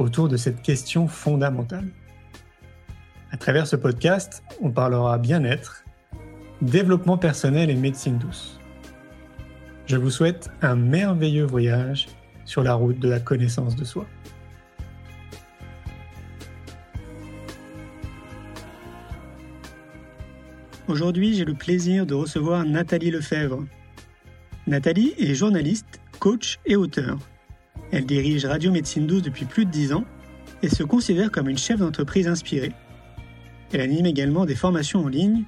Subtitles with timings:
[0.00, 1.88] autour de cette question fondamentale.
[3.30, 5.84] À travers ce podcast, on parlera bien-être,
[6.62, 8.58] développement personnel et médecine douce.
[9.86, 12.08] Je vous souhaite un merveilleux voyage
[12.44, 14.06] sur la route de la connaissance de soi.
[20.88, 23.64] Aujourd'hui, j'ai le plaisir de recevoir Nathalie Lefebvre.
[24.66, 27.18] Nathalie est journaliste, coach et auteur.
[27.92, 30.04] Elle dirige Radio Médecine 12 depuis plus de 10 ans
[30.62, 32.72] et se considère comme une chef d'entreprise inspirée.
[33.72, 35.42] Elle anime également des formations en ligne,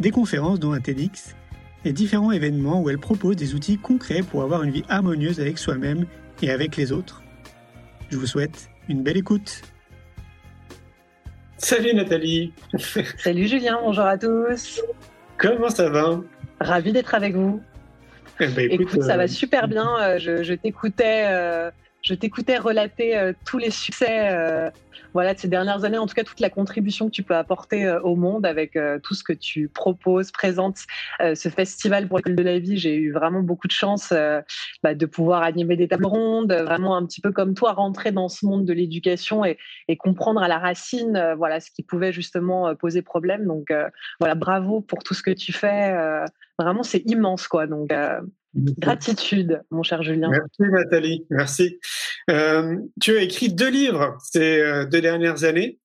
[0.00, 1.36] des conférences dont un TEDx
[1.84, 5.58] et différents événements où elle propose des outils concrets pour avoir une vie harmonieuse avec
[5.58, 6.06] soi-même
[6.40, 7.22] et avec les autres.
[8.10, 9.62] Je vous souhaite une belle écoute.
[11.58, 12.52] Salut Nathalie.
[13.18, 14.80] Salut Julien, bonjour à tous.
[15.36, 16.20] Comment ça va?
[16.60, 17.60] Ravi d'être avec vous.
[18.40, 19.88] Eh ben, écoute, ça va euh, super bien.
[20.00, 21.70] Euh, je, t'écoutais, euh,
[22.02, 24.70] je t'écoutais relater tous les succès
[25.14, 27.86] voilà, de ces dernières années, en tout cas toute la contribution que tu peux apporter
[27.86, 30.78] euh, au monde avec euh, tout ce que tu proposes, présentes.
[31.20, 34.12] Euh, ce festival pour l'école de la vie, j'ai eu vraiment beaucoup de chance
[34.82, 38.28] bah, de pouvoir animer des tables rondes, vraiment un petit peu comme toi, rentrer dans
[38.28, 39.58] ce monde de l'éducation et,
[39.98, 43.46] comprendre à la racine voilà, ce qui pouvait justement poser problème.
[43.46, 43.72] Donc
[44.18, 45.94] voilà, bravo pour tout ce que tu fais.
[46.58, 47.46] vraiment, c'est immense.
[47.46, 47.66] quoi.
[47.66, 47.92] Donc,
[48.54, 50.28] Gratitude, mon cher Julien.
[50.30, 51.78] Merci Nathalie, merci.
[52.30, 55.78] Euh, tu as écrit deux livres ces euh, deux dernières années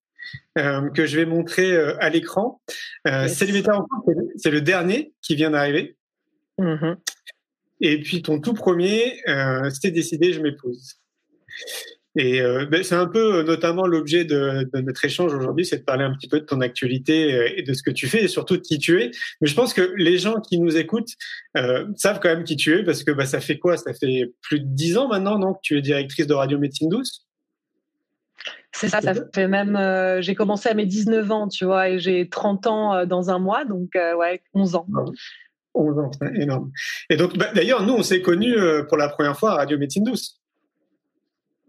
[0.58, 2.60] euh, que je vais montrer à l'écran.
[3.04, 5.96] C'est le dernier qui vient d'arriver.
[6.58, 6.96] Mm-hmm.
[7.80, 9.20] Et puis ton tout premier,
[9.70, 11.00] c'était décidé, je m'épouse.
[12.18, 15.78] Et euh, ben, c'est un peu euh, notamment l'objet de, de, notre échange aujourd'hui, c'est
[15.78, 18.24] de parler un petit peu de ton actualité euh, et de ce que tu fais
[18.24, 19.12] et surtout de qui tu es.
[19.40, 21.12] Mais je pense que les gens qui nous écoutent
[21.56, 23.76] euh, savent quand même qui tu es parce que bah, ça fait quoi?
[23.76, 26.88] Ça fait plus de dix ans maintenant, non Que tu es directrice de Radio Médecine
[26.88, 27.24] Douce?
[28.72, 30.20] C'est ça, ça fait même.
[30.20, 33.64] j'ai commencé à mes 19 ans, tu vois, et j'ai 30 ans dans un mois,
[33.64, 34.86] donc ouais, 11 ans.
[35.74, 36.70] 11 ans, c'est énorme.
[37.10, 38.56] Et donc, bah, d'ailleurs, nous, on s'est connus
[38.88, 40.38] pour la première fois à Radio Médecine Douce.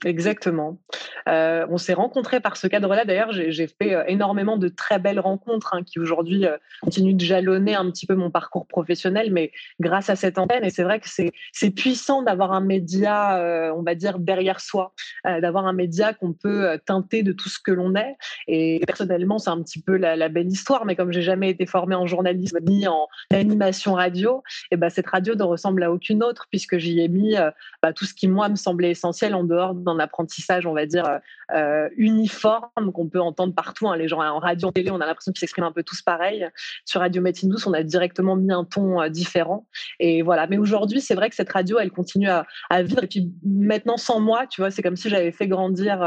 [0.06, 0.80] Exactement.
[1.28, 3.04] Euh, on s'est rencontrés par ce cadre-là.
[3.04, 7.24] D'ailleurs, j'ai fait euh, énormément de très belles rencontres hein, qui aujourd'hui euh, continuent de
[7.24, 10.64] jalonner un petit peu mon parcours professionnel, mais grâce à cette antenne.
[10.64, 14.94] Et c'est vrai que c'est puissant d'avoir un média, on va dire, derrière soi,
[15.26, 18.16] d'avoir un média qu'on peut teinter de tout ce que l'on est.
[18.48, 21.96] Et personnellement, c'est un petit peu la, belle histoire, mais comme j'ai jamais été formée
[21.96, 26.48] en journalisme ni en animation radio, et ben cette radio ne ressemble à aucune autre
[26.50, 27.36] puisque j'y ai mis
[27.82, 31.06] bah, tout ce qui moi me semblait essentiel en dehors de apprentissage, on va dire,
[31.06, 31.18] euh,
[31.56, 33.90] euh, uniforme qu'on peut entendre partout.
[33.90, 33.98] Hein.
[33.98, 36.48] Les gens en radio, en télé, on a l'impression qu'ils s'expriment un peu tous pareil.
[36.86, 39.66] Sur Radio Médecine Douce, on a directement mis un ton euh, différent.
[40.00, 40.46] Et voilà.
[40.48, 42.46] Mais aujourd'hui, c'est vrai que cette radio, elle continue à,
[42.84, 43.04] vivre.
[43.04, 46.06] Et puis maintenant, sans moi, tu vois, c'est comme si j'avais fait grandir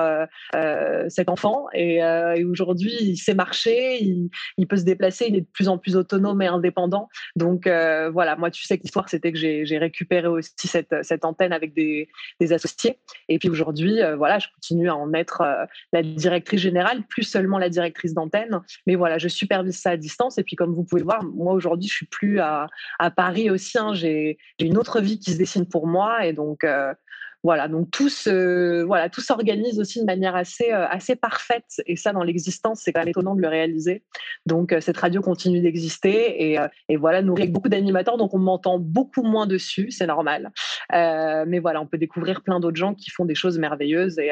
[1.09, 1.67] cet enfant.
[1.75, 2.03] Et,
[2.45, 6.43] aujourd'hui, il sait marcher, il, peut se déplacer, il est de plus en plus autonome
[6.43, 7.09] et indépendant.
[7.37, 11.53] Donc voilà, moi, tu sais que l'histoire, c'était que j'ai récupéré aussi cette, cette antenne
[11.53, 12.09] avec des,
[12.41, 12.99] des associés.
[13.29, 17.03] Et puis aujourd'hui, aujourd'hui, euh, voilà, je continue à en être euh, la directrice générale,
[17.09, 18.61] plus seulement la directrice d'antenne.
[18.87, 20.39] Mais voilà, je supervise ça à distance.
[20.39, 22.69] Et puis, comme vous pouvez le voir, moi aujourd'hui, je suis plus à,
[23.17, 23.79] Paris aussi.
[23.79, 23.95] Hein.
[23.95, 26.27] J'ai une autre vie qui se dessine pour moi.
[26.27, 26.93] Et donc, euh,
[27.43, 31.83] voilà, donc tout se, voilà, tout s'organise aussi de manière assez, euh, assez parfaite.
[31.87, 34.05] Et ça, dans l'existence, c'est quand même étonnant de le réaliser.
[34.47, 38.17] Donc, euh, cette radio continue d'exister et, euh, et, voilà, avec beaucoup d'animateurs.
[38.17, 40.53] Donc, on m'entend beaucoup moins dessus, c'est normal.
[40.91, 44.31] mais voilà, on peut découvrir plein d'autres gens qui font des choses merveilleuses et,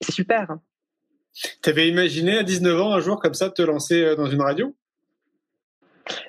[0.00, 0.56] c'est super.
[1.62, 4.74] Tu avais imaginé à 19 ans un jour comme ça te lancer dans une radio?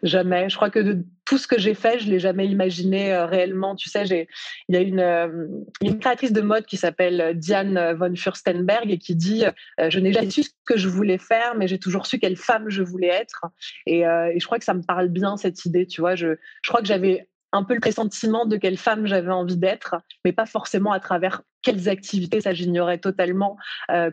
[0.03, 0.49] Jamais.
[0.49, 3.75] Je crois que de tout ce que j'ai fait, je l'ai jamais imaginé euh, réellement.
[3.75, 5.47] Tu sais, il y a une, euh,
[5.81, 10.11] une créatrice de mode qui s'appelle Diane von Furstenberg et qui dit euh, Je n'ai
[10.11, 13.07] jamais su ce que je voulais faire, mais j'ai toujours su quelle femme je voulais
[13.07, 13.45] être.
[13.85, 15.85] Et, je crois que ça me parle bien cette idée.
[15.85, 19.31] Tu vois, je, je crois que j'avais un peu le pressentiment de quelle femme j'avais
[19.31, 22.41] envie d'être, mais pas forcément à travers quelles activités.
[22.41, 23.57] Ça, j'ignorais totalement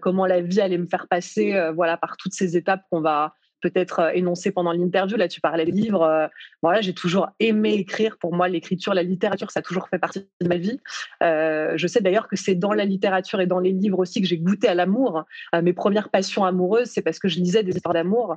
[0.01, 4.01] comment la vie allait me faire passer, voilà, par toutes ces étapes qu'on va peut-être
[4.01, 5.17] euh, énoncé pendant l'interview.
[5.17, 6.03] Là, tu parlais des livres.
[6.03, 6.27] Euh,
[6.63, 8.17] voilà, j'ai toujours aimé écrire.
[8.19, 10.81] Pour moi, l'écriture, la littérature, ça a toujours fait partie de ma vie.
[11.23, 14.27] Euh, je sais d'ailleurs que c'est dans la littérature et dans les livres aussi que
[14.27, 15.25] j'ai goûté à l'amour.
[15.63, 18.37] mes premières passions amoureuses, c'est parce que je lisais des histoires d'amour.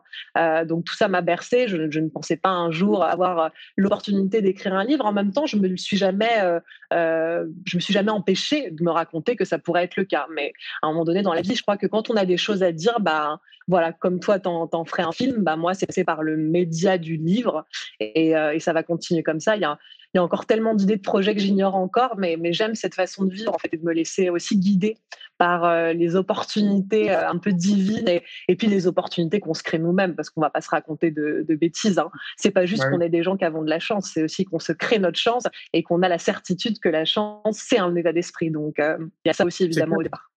[0.66, 1.68] donc tout ça m'a bercé.
[1.68, 5.06] Je, ne pensais pas un jour avoir l'opportunité d'écrire un livre.
[5.06, 6.60] En même temps, je me suis jamais,
[6.92, 10.28] je me suis jamais empêchée de me raconter que ça pourrait être le cas.
[10.36, 12.38] Mais à un moment donné dans la vie, je crois que quand on a des
[12.38, 16.04] choses à dire, bah voilà, comme toi, t'en, t'en ferais un film, bah moi, c'est
[16.04, 17.66] par le média du livre
[18.00, 19.56] et, euh, et, ça va continuer comme ça.
[19.56, 19.78] Il y a,
[20.14, 22.96] il y a encore tellement d'idées de projets que j'ignore encore, mais, mais j'aime cette
[22.96, 24.98] façon de vivre en fait et de me laisser aussi guider
[25.38, 29.64] par euh, les opportunités euh, un peu divines et, et, puis les opportunités qu'on se
[29.64, 31.98] crée nous-mêmes parce qu'on va pas se raconter de, de bêtises.
[31.98, 32.10] Hein.
[32.38, 34.60] C'est pas juste qu'on est des gens qui avons de la chance, c'est aussi qu'on
[34.60, 35.44] se crée notre chance
[35.74, 38.52] et qu'on a la certitude que la chance c'est un état d'esprit.
[38.52, 40.32] Donc il y a ça aussi évidemment au départ.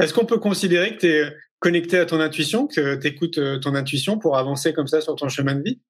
[0.00, 3.58] Est-ce qu'on peut considérer que tu es connecté à ton intuition, que tu écoutes euh,
[3.58, 5.80] ton intuition pour avancer comme ça sur ton chemin de vie?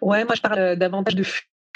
[0.00, 1.24] Ouais, moi je parle euh, davantage de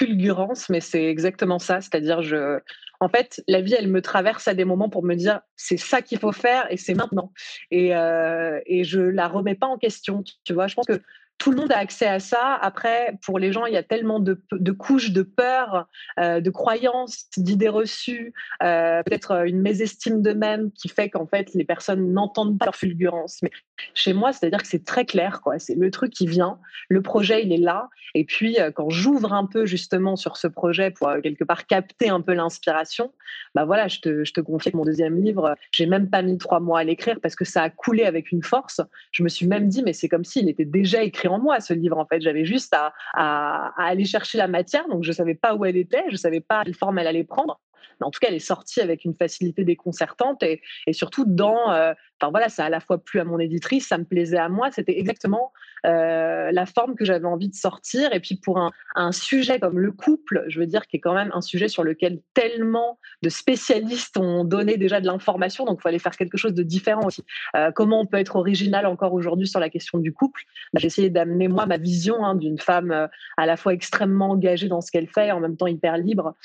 [0.01, 1.79] fulgurance, mais c'est exactement ça.
[1.79, 2.59] C'est-à-dire, je,
[2.99, 6.01] en fait, la vie, elle me traverse à des moments pour me dire c'est ça
[6.01, 7.31] qu'il faut faire et c'est maintenant.
[7.69, 10.23] Et, euh, et je la remets pas en question.
[10.43, 10.99] Tu vois, je pense que
[11.41, 12.53] tout le monde a accès à ça.
[12.61, 14.39] Après, pour les gens, il y a tellement de,
[14.71, 15.87] couches de peur,
[16.19, 21.65] euh, de croyances, d'idées reçues, euh, peut-être une mésestime d'eux-mêmes qui fait qu'en fait, les
[21.65, 23.39] personnes n'entendent pas leur fulgurance.
[23.41, 23.49] Mais
[23.95, 25.57] chez moi, c'est-à-dire que c'est très clair, quoi.
[25.57, 26.59] C'est le truc qui vient,
[26.89, 27.89] le projet, il est là.
[28.13, 32.09] Et puis, euh, quand j'ouvre un peu justement sur ce projet pour quelque part capter
[32.09, 33.13] un peu l'inspiration,
[33.55, 36.83] bah voilà, je te, confie mon deuxième livre, j'ai même pas mis trois mois à
[36.83, 38.81] l'écrire parce que ça a coulé avec une force.
[39.11, 41.73] Je me suis même dit, mais c'est comme s'il était déjà écrit en moi, ce
[41.73, 42.21] livre, en fait.
[42.21, 42.75] J'avais juste
[43.13, 46.63] à, aller chercher la matière, donc je savais pas où elle était, je savais pas
[46.63, 47.59] quelle forme elle allait prendre.
[47.99, 51.71] Mais en tout cas, elle est sortie avec une facilité déconcertante et, et surtout dans,
[51.71, 54.37] euh, enfin voilà, ça a à la fois plu à mon éditrice, ça me plaisait
[54.37, 55.51] à moi, c'était exactement
[55.85, 58.13] euh, la forme que j'avais envie de sortir.
[58.13, 61.31] Et puis pour un, sujet comme le couple, je veux dire, qui est quand même
[61.33, 65.99] un sujet sur lequel tellement de spécialistes ont donné déjà de l'information, donc il fallait
[65.99, 67.23] faire quelque chose de différent aussi.
[67.55, 70.43] Euh, comment on peut être original encore aujourd'hui sur la question du couple?
[70.73, 73.07] Bah, J'ai essayé d'amener moi ma vision hein, d'une femme euh,
[73.37, 76.35] à la fois extrêmement engagée dans ce qu'elle fait, en même temps hyper libre.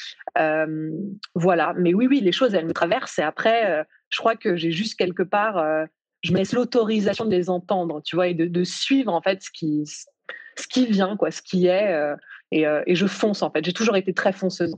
[1.34, 3.19] Voilà, mais oui, oui, les choses, elles me traversent.
[3.19, 5.85] Et après, je crois que j'ai juste quelque part, euh,
[6.23, 9.50] je me laisse l'autorisation de les entendre, tu vois, et de, suivre en fait ce
[9.50, 12.17] qui, ce qui vient, quoi, ce qui est, euh,
[12.50, 13.64] et, et, je fonce en fait.
[13.64, 14.75] J'ai toujours été très fonceuse.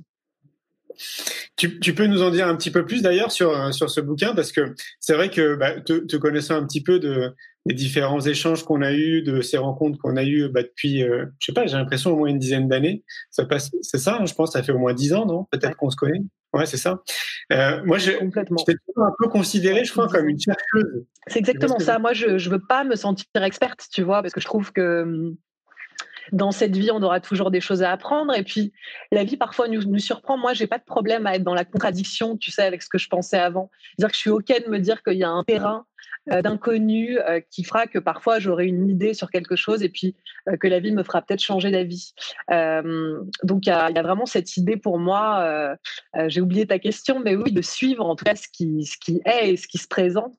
[1.56, 4.34] Tu, tu, peux nous en dire un petit peu plus d'ailleurs sur, sur ce bouquin
[4.34, 7.32] parce que c'est vrai que bah, te, te, connaissant un petit peu de,
[7.66, 11.26] des différents échanges qu'on a eus, de ces rencontres qu'on a eues bah, depuis, euh,
[11.38, 13.04] je sais pas, j'ai l'impression au moins une dizaine d'années.
[13.30, 15.46] Ça passe, c'est ça, hein, je pense, ça fait au moins dix ans, non?
[15.50, 16.22] Peut-être qu'on se connaît.
[16.54, 17.02] Ouais, c'est ça.
[17.52, 21.04] Euh, moi, j'ai un peu considéré, je crois, comme une chercheuse.
[21.26, 21.98] C'est exactement ça.
[21.98, 25.02] Moi, je ne veux pas me sentir experte, tu vois, parce que je trouve que
[25.02, 25.36] hum,
[26.32, 28.34] dans cette vie, on aura toujours des choses à apprendre.
[28.34, 28.72] Et puis,
[29.12, 30.36] la vie, parfois, nous, nous surprend.
[30.36, 32.98] Moi, j'ai pas de problème à être dans la contradiction, tu sais, avec ce que
[32.98, 33.70] je pensais avant.
[33.96, 35.86] C'est-à-dire que je suis OK de me dire qu'il y a un terrain
[36.32, 40.14] euh, d'inconnu euh, qui fera que parfois j'aurai une idée sur quelque chose et puis
[40.48, 42.12] euh, que la vie me fera peut-être changer d'avis.
[43.44, 45.76] donc il y, a vraiment cette idée pour moi,
[46.26, 49.20] j'ai oublié ta question, mais oui, de suivre en tout cas ce qui, ce qui
[49.24, 50.38] est et ce qui se présente.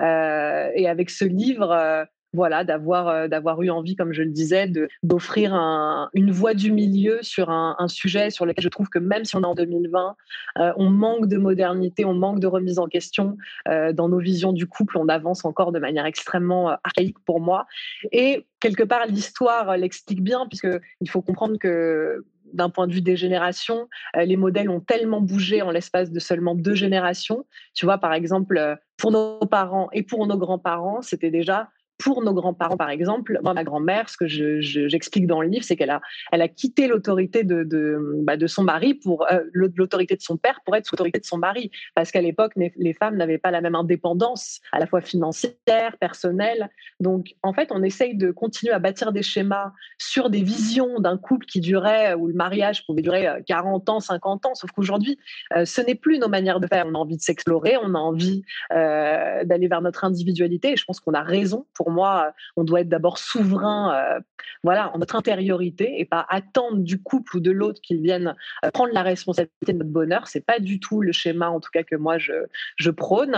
[0.00, 4.88] et avec ce livre, voilà, d'avoir euh, d'avoir eu envie, comme je le disais, de
[5.02, 9.24] d'offrir un, une voie du milieu sur un, sujet sur lequel je trouve que même
[9.24, 10.16] si on est en 2020,
[10.58, 13.36] euh, on manque de modernité, on manque de remise en question
[13.68, 17.66] euh, dans nos visions du couple, on avance encore de manière extrêmement archaïque pour moi.
[18.10, 20.68] Et quelque part, l'histoire l'explique bien, puisque
[21.00, 25.60] il faut comprendre que d'un point de vue des générations, les modèles ont tellement bougé
[25.62, 27.46] en l'espace de seulement deux générations.
[27.74, 32.34] Tu vois, par exemple, pour nos parents et pour nos grands-parents, c'était déjà pour nos
[32.34, 36.00] grands-parents, par exemple, moi, ma grand-mère, ce que j'explique dans le livre, c'est qu'elle a,
[36.48, 40.94] quitté l'autorité bah, de, son mari pour euh, l'autorité de son père pour être sous
[40.94, 44.78] l'autorité de son mari, parce qu'à l'époque, les femmes n'avaient pas la même indépendance, à
[44.78, 46.68] la fois financière, personnelle.
[47.00, 51.16] Donc, en fait, on essaye de continuer à bâtir des schémas sur des visions d'un
[51.16, 55.18] couple qui durait, où le mariage pouvait durer 40 euh, ans, 50 ans, sauf qu'aujourd'hui,
[55.56, 56.86] euh, ce n'est plus nos manières de faire.
[56.86, 61.00] On a envie de s'explorer, on a envie d'aller vers notre individualité, et je pense
[61.00, 64.22] qu'on a raison pour pour moi, on doit être d'abord souverain,
[64.62, 68.34] voilà, en notre intériorité et pas attendre du couple ou de l'autre qu'il vienne
[68.72, 70.26] prendre la responsabilité de notre bonheur.
[70.26, 72.32] C'est pas du tout le schéma, en tout cas, que moi je,
[72.76, 73.34] je prône.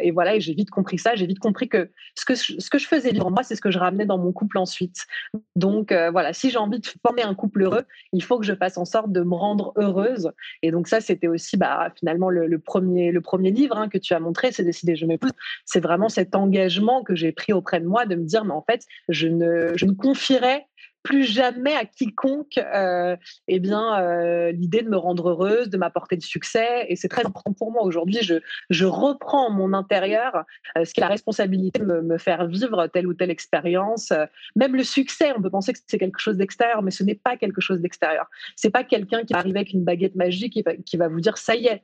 [0.00, 1.14] et voilà, et j'ai vite compris ça.
[1.16, 3.70] J'ai vite compris que ce que ce que je faisais vivre moi, c'est ce que
[3.70, 5.06] je ramenais dans mon couple ensuite.
[5.54, 7.84] Donc voilà, si j'ai envie de former un couple heureux,
[8.14, 10.32] il faut que je fasse en sorte de me rendre heureuse.
[10.62, 14.14] Et donc ça, c'était aussi bah, finalement le, premier, le premier livre hein, que tu
[14.14, 15.32] as montré, c'est Décider, je m'épouse.
[15.64, 18.64] C'est vraiment cet engagement que j'ai pris auprès de moi de me dire, mais en
[18.68, 20.66] fait, je ne, je ne confierai
[21.02, 23.16] plus jamais à quiconque euh,
[23.48, 27.26] eh bien euh, l'idée de me rendre heureuse, de m'apporter du succès et c'est très
[27.26, 28.18] important pour moi aujourd'hui.
[28.22, 28.34] Je,
[28.70, 30.44] je reprends mon intérieur
[30.78, 34.12] euh, ce qui est la responsabilité de me, faire vivre telle ou telle expérience.
[34.54, 37.36] même le succès, on peut penser que c'est quelque chose d'extérieur, mais ce n'est pas
[37.36, 38.26] quelque chose d'extérieur.
[38.54, 41.36] C'est pas quelqu'un qui arrive avec une baguette magique qui va, qui va vous dire
[41.36, 41.82] ça y est,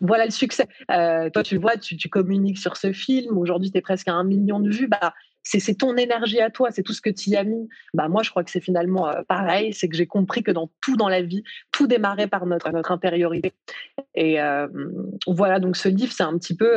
[0.00, 0.66] voilà le succès.
[0.90, 3.36] Euh, toi, tu vois, tu, tu communiques sur ce film.
[3.36, 4.86] Aujourd'hui, tu es presque à un million de vues.
[4.86, 7.68] Bah, c'est ton énergie à toi, c'est tout ce que tu y as mis.
[7.94, 9.72] Bah, moi, je crois que c'est finalement euh, pareil.
[9.72, 11.42] C'est que j'ai compris que dans tout dans la vie,
[11.72, 13.52] tout démarrait par notre, notre intériorité.
[14.14, 14.68] Et euh,
[15.26, 16.70] voilà, donc ce livre, c'est un petit peu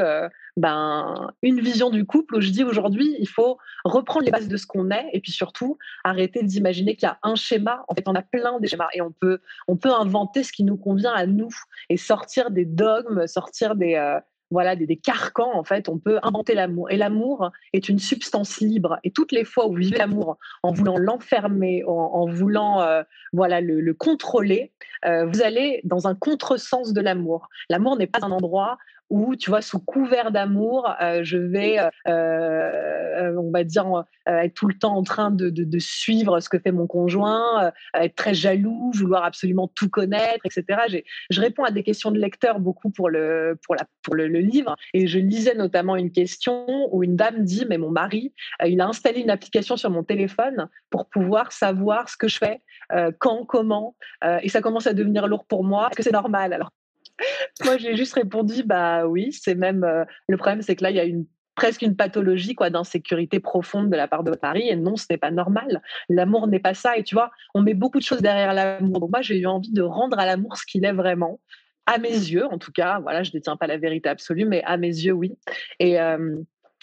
[0.55, 4.58] ben, une vision du couple où je dis aujourd'hui, il faut reprendre les bases de
[4.58, 7.84] ce qu'on est et puis surtout arrêter d'imaginer qu'il y a un schéma.
[7.88, 10.63] En fait, on a plein de schémas et on peut, on peut inventer ce qui
[10.63, 11.50] nous convient à nous
[11.89, 14.20] et sortir des dogmes, sortir des, euh,
[14.54, 16.90] voilà, des, carcans, en fait, on peut inventer l'amour.
[16.92, 19.00] Et l'amour est une substance libre.
[19.04, 23.02] Et toutes les fois où vous vivez l'amour en voulant l'enfermer, en, voulant euh,
[23.34, 24.72] voilà, le, contrôler,
[25.06, 27.50] euh, vous allez dans un contresens de l'amour.
[27.70, 28.78] L'amour n'est pas un endroit
[29.10, 34.54] où, tu vois, sous couvert d'amour, euh, je vais, euh, euh, on va dire, être
[34.54, 38.34] tout le temps en train de, de, suivre ce que fait mon conjoint, être très
[38.34, 41.04] jaloux, vouloir absolument tout connaître, etc.
[41.30, 44.76] Je réponds à des questions de lecteurs beaucoup pour le, pour la, pour le, livre.
[44.94, 48.34] Et je lisais notamment une question où une dame dit, mais mon mari,
[48.66, 52.62] il a installé une application sur mon téléphone pour pouvoir savoir ce que je fais,
[53.20, 53.96] quand, comment.
[54.42, 55.88] et ça commence à devenir lourd pour moi.
[55.88, 56.54] Est-ce que c'est normal?
[56.54, 56.72] Alors,
[57.65, 59.84] moi, j'ai juste répondu, bah oui, c'est même.
[59.84, 61.05] Euh, le problème, c'est que là, il y a
[61.55, 65.17] presque une pathologie quoi d'insécurité profonde de la part de mari et non ce n'est
[65.17, 65.84] pas normal.
[66.10, 69.00] L'amour n'est pas ça et tu vois on met beaucoup de choses derrière l'amour.
[69.00, 71.39] Donc moi j'ai eu envie de rendre à l'amour ce qu'il est vraiment.
[71.86, 74.77] À mes yeux en tout cas voilà je détiens pas la vérité absolue mais à
[74.77, 75.38] mes yeux oui.
[75.79, 76.38] Et euh,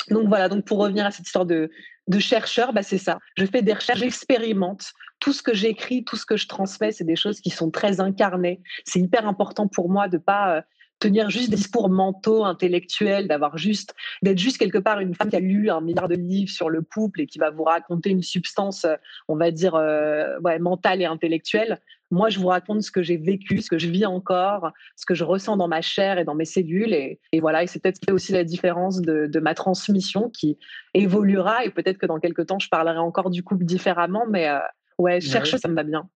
[0.09, 1.71] donc voilà, donc pour revenir à cette histoire de,
[2.11, 3.19] de chercheur, bah c'est ça.
[3.37, 4.93] Je fais des recherches, j'expérimente.
[5.21, 8.01] Tout ce que j'écris, tout ce que je transmets, c'est des choses qui sont très
[8.01, 8.61] incarnées.
[8.85, 10.61] C'est hyper important pour moi de pas euh,
[10.99, 15.37] tenir juste des discours mentaux, intellectuels, d'avoir juste, d'être juste quelque part une femme qui
[15.37, 18.23] a lu un milliard de livres sur le couple et qui va vous raconter une
[18.23, 18.97] substance, euh,
[19.29, 21.81] on va dire, euh, mentale et intellectuelle.
[22.11, 25.15] Moi, je vous raconte ce que j'ai vécu, ce que je vis encore, ce que
[25.15, 26.93] je ressens dans ma chair et dans mes cellules.
[26.93, 30.59] Et, voilà, et c'est peut-être aussi la différence de, ma transmission qui
[30.95, 31.65] évoluera.
[31.65, 34.25] Et peut-être que dans quelques temps, je parlerai encore du couple différemment.
[34.29, 34.59] Mais euh,
[34.99, 36.09] ouais, cherche, ça me va bien.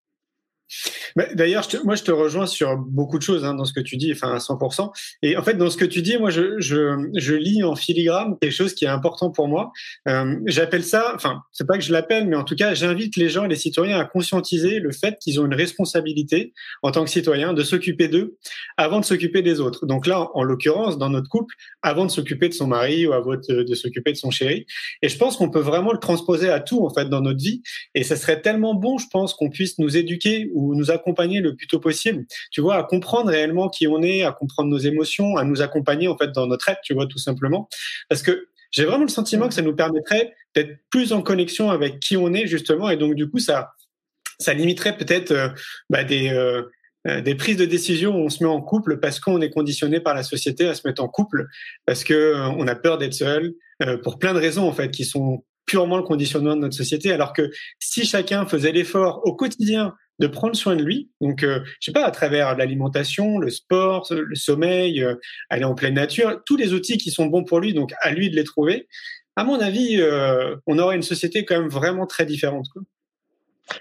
[1.35, 4.13] D'ailleurs, moi, je te rejoins sur beaucoup de choses hein, dans ce que tu dis,
[4.13, 4.91] enfin à 100%.
[5.23, 8.37] Et en fait, dans ce que tu dis, moi, je, je, je lis en filigrane
[8.41, 9.71] quelque chose qui est important pour moi.
[10.09, 13.29] Euh, J'appelle ça, enfin, c'est pas que je l'appelle, mais en tout cas, j'invite les
[13.29, 16.53] gens, les citoyens, à conscientiser le fait qu'ils ont une responsabilité
[16.83, 18.37] en tant que citoyens de s'occuper d'eux
[18.77, 19.87] avant de s'occuper des autres.
[19.87, 23.37] Donc là, en l'occurrence, dans notre couple, avant de s'occuper de son mari ou avant
[23.37, 24.67] de, de s'occuper de son chéri.
[25.01, 27.63] Et je pense qu'on peut vraiment le transposer à tout en fait dans notre vie.
[27.95, 31.55] Et ça serait tellement bon, je pense, qu'on puisse nous éduquer ou nous accompagner le
[31.55, 35.37] plus tôt possible, tu vois, à comprendre réellement qui on est, à comprendre nos émotions,
[35.37, 37.69] à nous accompagner en fait dans notre être, tu vois, tout simplement.
[38.09, 42.01] Parce que j'ai vraiment le sentiment que ça nous permettrait d'être plus en connexion avec
[42.01, 43.73] qui on est justement, et donc du coup ça
[44.39, 45.49] ça limiterait peut-être euh,
[45.91, 46.63] bah, des euh,
[47.07, 50.01] euh, des prises de décision où on se met en couple parce qu'on est conditionné
[50.01, 51.47] par la société à se mettre en couple
[51.87, 53.53] parce que on a peur d'être seul
[54.03, 57.33] pour plein de raisons en fait qui sont purement le conditionnement de notre société alors
[57.33, 61.11] que si chacun faisait l'effort au quotidien de prendre soin de lui.
[61.21, 65.17] Donc, euh, je sais pas, à travers l'alimentation, le sport, le sommeil, euh,
[65.51, 68.31] aller en pleine nature, tous les outils qui sont bons pour lui, donc à lui
[68.31, 68.89] de les trouver.
[69.37, 72.67] À mon avis, euh, on aurait une société quand même vraiment très différente.
[72.73, 72.83] Quoi.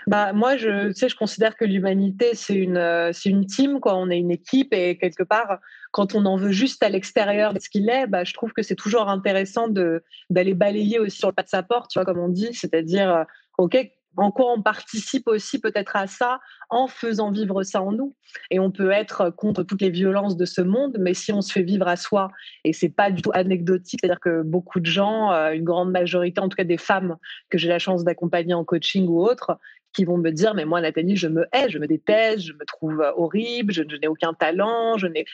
[0.07, 3.95] Bah, moi, je, sais, je considère que l'humanité, c'est une, c'est une team, quoi.
[3.95, 5.59] On est une équipe et quelque part,
[5.91, 8.61] quand on en veut juste à l'extérieur de ce qu'il est, bah, je trouve que
[8.61, 12.19] c'est toujours intéressant d'aller balayer aussi sur le pas de sa porte, tu vois, comme
[12.19, 13.25] on dit, c'est-à-dire,
[13.57, 13.77] OK,
[14.17, 16.39] en quoi on participe aussi peut-être à ça
[16.69, 18.15] en faisant vivre ça en nous.
[18.49, 21.51] Et on peut être contre toutes les violences de ce monde, mais si on se
[21.51, 22.29] fait vivre à soi,
[22.63, 26.41] et c'est pas du tout anecdotique, c'est-à-dire que beaucoup de gens, euh, une grande majorité,
[26.41, 27.17] en tout cas des femmes
[27.49, 29.57] que j'ai la chance d'accompagner en coaching ou autre,
[29.93, 32.65] qui vont me dire mais moi Nathalie je me hais, je me déteste, je me
[32.65, 35.25] trouve horrible, je, n'ai aucun talent, je n'ai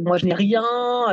[0.00, 0.62] moi je n'ai rien,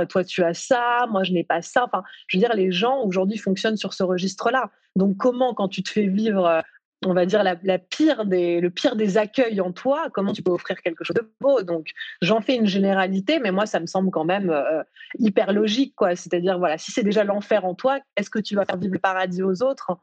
[0.10, 1.86] toi tu as ça, moi je n'ai pas ça.
[1.86, 4.70] Enfin, je veux dire les gens aujourd'hui fonctionnent sur ce registre-là.
[4.98, 6.62] Donc comment quand tu te fais vivre
[7.06, 10.52] on va dire, la, pire des, le pire des accueils en toi, comment tu peux
[10.52, 11.62] offrir quelque chose de beau?
[11.62, 11.92] Donc,
[12.22, 14.84] j'en fais une généralité, mais moi, ça me semble quand même euh,
[15.18, 16.16] hyper logique, quoi.
[16.16, 19.00] C'est-à-dire, voilà, si c'est déjà l'enfer en toi, est-ce que tu vas faire vivre le
[19.00, 19.98] paradis aux autres?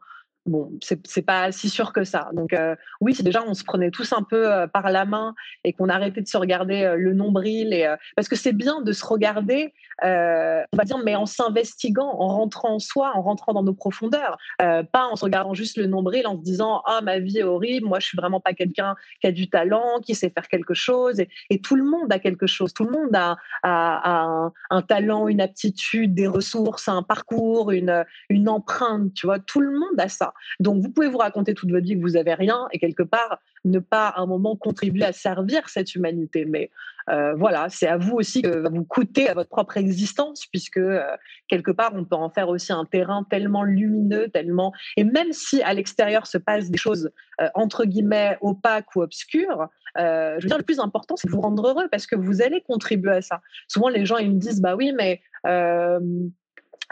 [0.47, 2.29] Bon, c'est pas si sûr que ça.
[2.33, 5.35] Donc euh, oui, si déjà on se prenait tous un peu euh, par la main
[5.63, 8.91] et qu'on arrêtait de se regarder euh, le nombril, et, parce que c'est bien de
[8.91, 9.73] se regarder,
[10.03, 14.37] on va dire, mais en s'investiguant, en rentrant en soi, en rentrant dans nos profondeurs,
[14.59, 17.87] pas en se regardant juste le nombril, en se disant ah ma vie est horrible,
[17.87, 21.19] moi je suis vraiment pas quelqu'un qui a du talent, qui sait faire quelque chose,
[21.19, 25.41] et, tout le monde a quelque chose, tout le monde a, un, un, talent, une
[25.41, 30.33] aptitude, des ressources, un parcours, une, une empreinte, tu vois, tout le monde a ça.
[30.59, 33.39] Donc, vous pouvez vous raconter toute votre vie que vous n'avez rien et quelque part
[33.65, 36.45] ne pas à un moment contribuer à servir cette humanité.
[36.45, 36.69] Mais
[37.09, 40.77] euh, voilà, c'est à vous aussi que va vous coûter à votre propre existence, puisque
[40.77, 41.15] euh,
[41.47, 44.73] quelque part, on peut en faire aussi un terrain tellement lumineux, tellement.
[44.97, 49.67] Et même si à l'extérieur se passent des choses euh, entre guillemets opaques ou obscures,
[49.95, 52.61] je veux dire, le plus important, c'est de vous rendre heureux parce que vous allez
[52.61, 53.41] contribuer à ça.
[53.67, 55.21] Souvent, les gens, ils me disent, bah oui, mais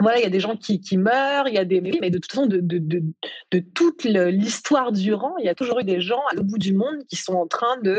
[0.00, 2.30] voilà, il y a des gens qui, meurent, il y a des mais de toute
[2.30, 6.34] façon de, de, de, toute l'histoire durant, il y a toujours eu des gens à
[6.34, 7.96] l'autre bout du monde qui sont en train de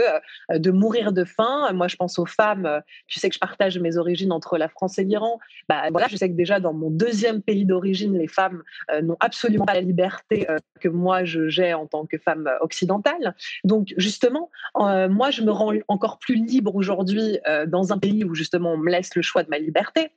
[0.52, 1.72] euh, de mourir de faim.
[1.74, 2.82] Moi, je pense aux femmes.
[3.08, 5.40] Tu sais que je partage mes origines entre la France et l'Iran.
[5.70, 9.18] Bah voilà, je sais que déjà dans mon deuxième pays d'origine, les femmes euh, n'ont
[9.20, 13.36] absolument pas la liberté euh, que moi j'ai en tant que femme occidentale.
[13.64, 18.74] Donc justement, moi je me rends encore plus libre aujourd'hui dans un pays où justement
[18.74, 20.12] on me laisse le choix de ma liberté,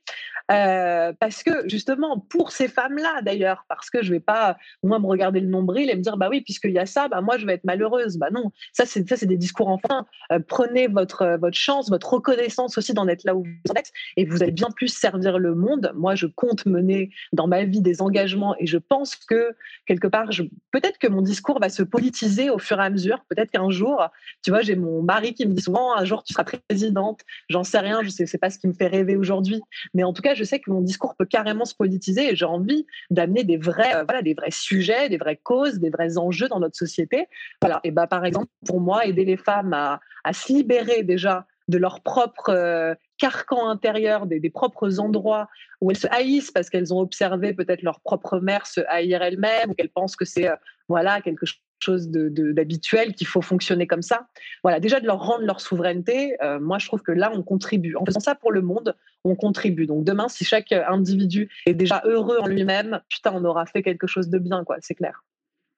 [0.49, 5.41] parce que justement pour ces femmes-là d'ailleurs, parce que je vais pas moi me regarder
[5.41, 7.55] le nombril et me dire bah oui puisqu'il y a ça, bah moi je vais
[7.55, 8.17] être malheureuse.
[8.19, 10.07] Bah non, ça c'est ça c'est des discours enfin.
[10.33, 13.93] Euh, prenez votre euh, votre chance, votre reconnaissance aussi d'en être là où vous êtes
[14.17, 15.93] et vous allez bien plus servir le monde.
[15.95, 19.55] Moi je compte mener dans ma vie des engagements et je pense que
[19.87, 20.29] quelque part
[20.71, 23.25] peut-être que mon discours va se politiser au fur et à mesure.
[23.29, 24.09] Peut-être qu'un jour,
[24.43, 27.21] tu vois, j'ai mon mari qui me dit souvent un jour tu seras présidente.
[27.49, 29.61] J'en sais rien, je sais c'est pas ce qui me fait rêver aujourd'hui,
[29.95, 32.45] mais en tout cas je sais que mon discours peut carrément se politiser et j'ai
[32.45, 36.49] envie d'amener des vrais, euh, voilà, des vrais sujets, des vraies causes, des vrais enjeux
[36.49, 37.29] dans notre société.
[37.61, 37.81] Voilà.
[37.85, 41.79] Et bah, par exemple, pour moi, aider les femmes à, à se libérer déjà de
[41.79, 45.49] leur propre euh, carcan intérieur, des, des, propres endroits
[45.81, 49.71] où elles se haïssent parce qu'elles ont observé peut-être leur propre mère se haïr elle-même
[49.71, 50.57] ou qu'elles pensent que c'est euh,
[50.89, 51.47] voilà quelque
[51.85, 54.29] chose d'habituel, de, qu'il faut fonctionner comme ça.
[54.63, 57.97] Voilà, déjà de leur rendre leur souveraineté, euh, moi je trouve que là on contribue.
[57.97, 59.87] En faisant ça pour le monde, on contribue.
[59.87, 64.07] Donc demain, si chaque individu est déjà heureux en lui-même, putain, on aura fait quelque
[64.07, 65.25] chose de bien, quoi, c'est clair.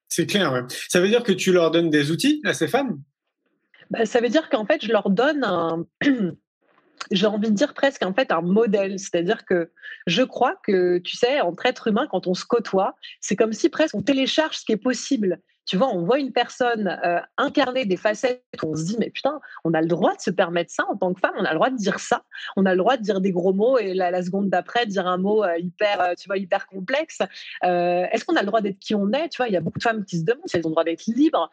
[0.09, 0.63] C'est clair, ouais.
[0.89, 3.01] Ça veut dire que tu leur donnes des outils à ces femmes?
[3.91, 5.87] Bah, ça veut dire qu'en fait, je leur donne un,
[7.11, 8.99] j'ai envie de dire presque en fait un modèle.
[8.99, 9.71] C'est-à-dire que
[10.07, 13.69] je crois que, tu sais, entre êtres humains, quand on se côtoie, c'est comme si
[13.69, 15.41] presque on télécharge ce qui est possible.
[15.65, 19.41] Tu vois, on voit une personne euh, incarner des facettes, on se dit, mais putain,
[19.65, 21.55] on a le droit de se permettre ça en tant que femme, on a le
[21.55, 22.25] droit de dire ça,
[22.57, 25.19] on a le droit de dire des gros mots et la, seconde d'après, dire un
[25.19, 27.19] mot euh, hyper, euh, tu vois, hyper complexe.
[27.63, 29.29] Est-ce qu'on a le droit d'être qui on est?
[29.29, 30.75] Tu vois, il y a beaucoup de femmes qui se demandent si elles ont le
[30.75, 31.51] droit d'être libres.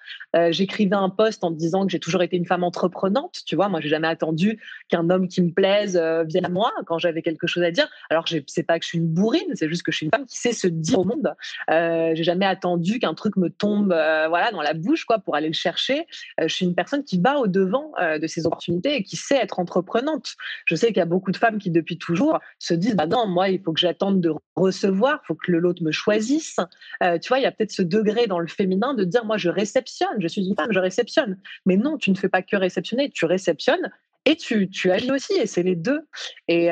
[0.49, 3.39] J'écrivais un post en disant que j'ai toujours été une femme entreprenante.
[3.45, 6.97] Tu vois, moi, j'ai jamais attendu qu'un homme qui me plaise vienne à moi quand
[6.97, 7.87] j'avais quelque chose à dire.
[8.09, 10.25] Alors, c'est pas que je suis une bourrine, c'est juste que je suis une femme
[10.25, 11.35] qui sait se dire au monde.
[11.69, 13.93] j'ai jamais attendu qu'un truc me tombe
[14.27, 16.07] voilà, dans la bouche quoi, pour aller le chercher.
[16.39, 19.37] Euh, je suis une personne qui va au-devant euh, de ces opportunités et qui sait
[19.37, 20.35] être entreprenante.
[20.65, 23.27] Je sais qu'il y a beaucoup de femmes qui, depuis toujours, se disent bah non,
[23.27, 26.57] moi, il faut que j'attende de recevoir, il faut que l'autre me choisisse.
[27.01, 29.49] tu vois, il y a peut-être ce degré dans le féminin de dire moi, je
[29.49, 31.37] réceptionne, je suis une femme, je réceptionne.
[31.65, 33.91] Mais non, tu ne fais pas que réceptionner, tu réceptionnes
[34.25, 36.01] et tu, tu, agis aussi, et c'est les deux.
[36.47, 36.69] Et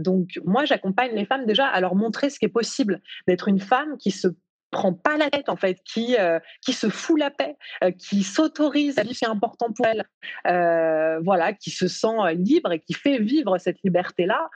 [0.00, 3.60] donc, moi, j'accompagne les femmes déjà à leur montrer ce qui est possible, d'être une
[3.60, 4.28] femme qui se
[4.70, 8.22] prend pas la tête en fait, qui euh, qui se fout la paix, euh, qui
[8.22, 10.04] s'autorise à dire ce qui est important pour elle,
[10.46, 14.48] euh, voilà, qui se sent libre et qui fait vivre cette liberté là.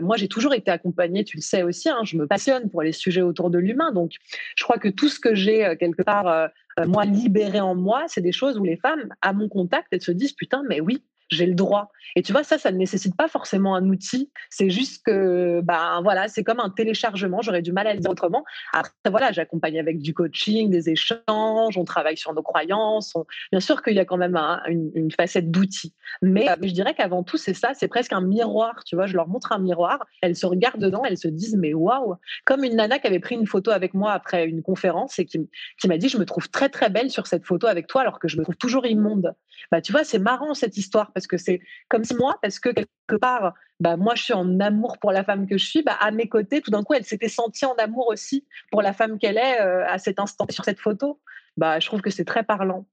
[0.00, 2.92] moi, j'ai toujours été accompagnée, tu le sais aussi, hein, je me passionne pour les
[2.92, 4.12] sujets autour de l'humain, donc
[4.56, 6.50] je crois que tout ce que j'ai quelque part
[6.86, 10.12] moi libéré en moi, c'est des choses où les femmes à mon contact elles se
[10.12, 11.90] disent putain mais oui j'ai le droit.
[12.14, 14.30] Et tu vois, ça, ça ne nécessite pas forcément un outil.
[14.50, 17.42] C'est juste que, ben voilà, c'est comme un téléchargement.
[17.42, 18.44] J'aurais du mal à le dire autrement.
[18.72, 23.14] Après, voilà, j'accompagne avec du coaching, des échanges, on travaille sur nos croyances.
[23.50, 24.36] Bien sûr qu'il y a quand même
[24.68, 25.94] une, facette d'outil.
[26.22, 28.82] Mais, euh, je dirais qu'avant tout, c'est ça, c'est presque un miroir.
[28.84, 31.74] Tu vois, je leur montre un miroir, elles se regardent dedans, elles se disent, mais
[31.74, 32.16] waouh!
[32.44, 35.48] Comme une nana qui avait pris une photo avec moi après une conférence et qui,
[35.80, 38.18] qui m'a dit, je me trouve très, très belle sur cette photo avec toi alors
[38.18, 39.34] que je me trouve toujours immonde.
[39.70, 42.68] Bah, tu vois, c'est marrant cette histoire parce que c'est comme si moi, parce que
[42.68, 45.96] quelque part, bah, moi, je suis en amour pour la femme que je suis, bah,
[45.98, 49.18] à mes côtés, tout d'un coup, elle s'était sentie en amour aussi pour la femme
[49.18, 51.18] qu'elle est euh, à cet instant sur cette photo.
[51.56, 52.84] Bah, je trouve que c'est très parlant.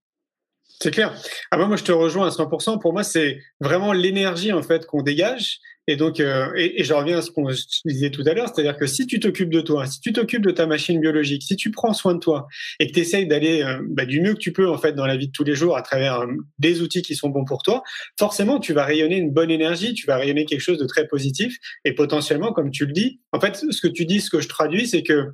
[0.80, 1.14] C'est clair.
[1.52, 2.80] Ah bah, moi, je te rejoins à 100%.
[2.80, 5.60] Pour moi, c'est vraiment l'énergie en fait qu'on dégage.
[5.88, 7.50] Et donc, euh, et, je reviens à ce qu'on
[7.86, 10.52] disait tout à l'heure, c'est-à-dire que si tu t'occupes de toi, si tu t'occupes de
[10.52, 12.48] ta machine biologique, si tu prends soin de toi
[12.80, 15.06] et que tu essayes d'aller euh, bah, du mieux que tu peux en fait dans
[15.06, 17.63] la vie de tous les jours à travers euh, des outils qui sont bons pour
[17.63, 17.84] toi,
[18.17, 21.58] forcément, tu vas rayonner une bonne énergie, tu vas rayonner quelque chose de très positif
[21.84, 24.48] et potentiellement, comme tu le dis, en fait, ce que tu dis, ce que je
[24.48, 25.34] traduis, c'est que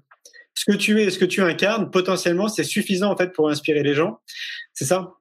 [0.55, 3.83] ce que tu es, ce que tu incarnes, potentiellement, c'est suffisant en fait pour inspirer
[3.83, 4.19] les gens.
[4.73, 5.18] C'est ça?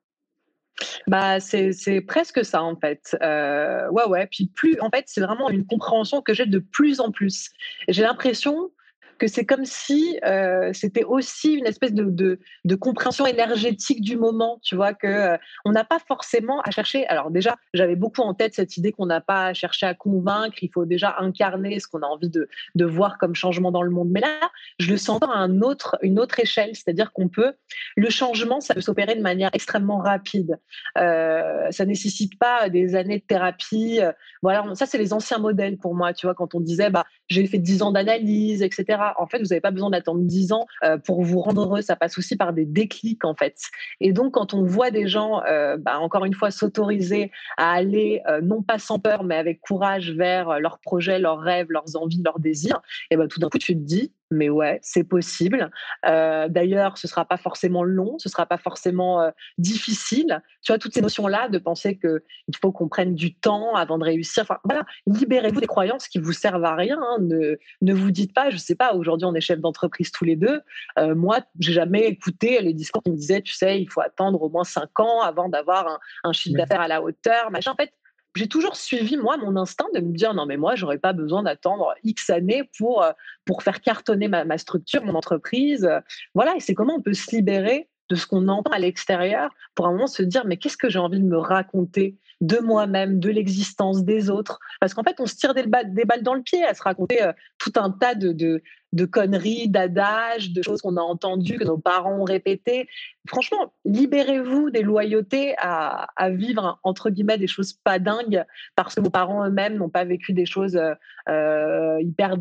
[1.07, 3.17] Bah, c'est presque ça en fait.
[3.23, 4.27] Euh, ouais, ouais.
[4.31, 7.51] Puis plus, en fait, c'est vraiment une compréhension que j'ai de plus en plus.
[7.89, 8.71] J'ai l'impression
[9.19, 14.17] que c'est comme si euh, c'était aussi une espèce de, de, de, compréhension énergétique du
[14.17, 17.07] moment, tu vois, que euh, on n'a pas forcément à chercher.
[17.09, 20.57] Alors déjà, j'avais beaucoup en tête cette idée qu'on n'a pas à chercher à convaincre,
[20.63, 23.91] il faut déjà incarner ce qu'on a envie de, de voir comme changement dans le
[23.91, 24.09] monde.
[24.11, 27.55] Mais là, je le sens à un autre, une autre échelle, c'est-à-dire qu'on peut,
[27.97, 30.59] le changement, ça peut s'opérer de manière extrêmement rapide.
[30.97, 34.01] Euh, ça nécessite pas des années de thérapie.
[34.43, 37.47] Voilà, ça c'est les anciens modèles pour moi, tu vois, quand on disait, bah, j'ai
[37.47, 40.99] fait 10 ans d'analyse, etc en fait, vous n'avez pas besoin d'attendre 10 ans euh,
[40.99, 41.83] pour vous rendre heureux.
[41.83, 43.57] Ça passe aussi par des déclics, en fait.
[44.01, 48.23] Et donc, quand on voit des gens, euh, bah, encore une fois, s'autoriser à aller,
[48.29, 52.23] euh, non pas sans peur, mais avec courage vers leurs projets, leurs rêves, leurs envies,
[52.25, 55.71] leurs désirs, et ben tout d'un coup, tu te dis, mais ouais, c'est possible.
[56.07, 60.43] Euh, d'ailleurs, ce sera pas forcément long, ce sera pas forcément euh, difficile.
[60.63, 63.99] Tu vois, toutes ces notions-là de penser que il faut qu'on prenne du temps avant
[63.99, 64.43] de réussir.
[64.43, 66.99] Enfin, voilà, libérez-vous des croyances qui vous servent à rien.
[67.01, 67.19] Hein.
[67.21, 70.37] Ne, ne vous dites pas, je sais pas, aujourd'hui on est chef d'entreprise tous les
[70.37, 70.61] deux.
[70.99, 74.43] Euh, moi, j'ai jamais écouté les discours qui me disaient, tu sais, il faut attendre
[74.43, 77.51] au moins cinq ans avant d'avoir un, un chiffre d'affaires à la hauteur.
[77.51, 77.73] Machin.
[77.73, 77.93] En fait,
[78.35, 81.43] j'ai toujours suivi moi mon instinct de me dire non mais moi j'aurais pas besoin
[81.43, 83.13] d'attendre X années pour euh,
[83.45, 85.89] pour faire cartonner ma, ma structure, mon entreprise.
[86.35, 89.87] Voilà, et c'est comment on peut se libérer de ce qu'on entend à l'extérieur pour
[89.87, 93.31] un moment se dire mais qu'est-ce que j'ai envie de me raconter de moi-même, de
[93.31, 94.61] l'existence des autres?
[94.81, 97.33] Parce qu'en fait, on se tire des, balles dans le pied à se raconter euh,
[97.59, 98.63] tout un tas de, de,
[99.05, 102.89] conneries, d'adages, de choses qu'on a entendues, que nos parents ont répétées.
[103.29, 109.11] Franchement, libérez-vous des loyautés à, vivre, entre guillemets, des choses pas dingues parce que vos
[109.11, 110.95] parents eux-mêmes n'ont pas vécu des choses euh,
[111.29, 112.37] euh, hyper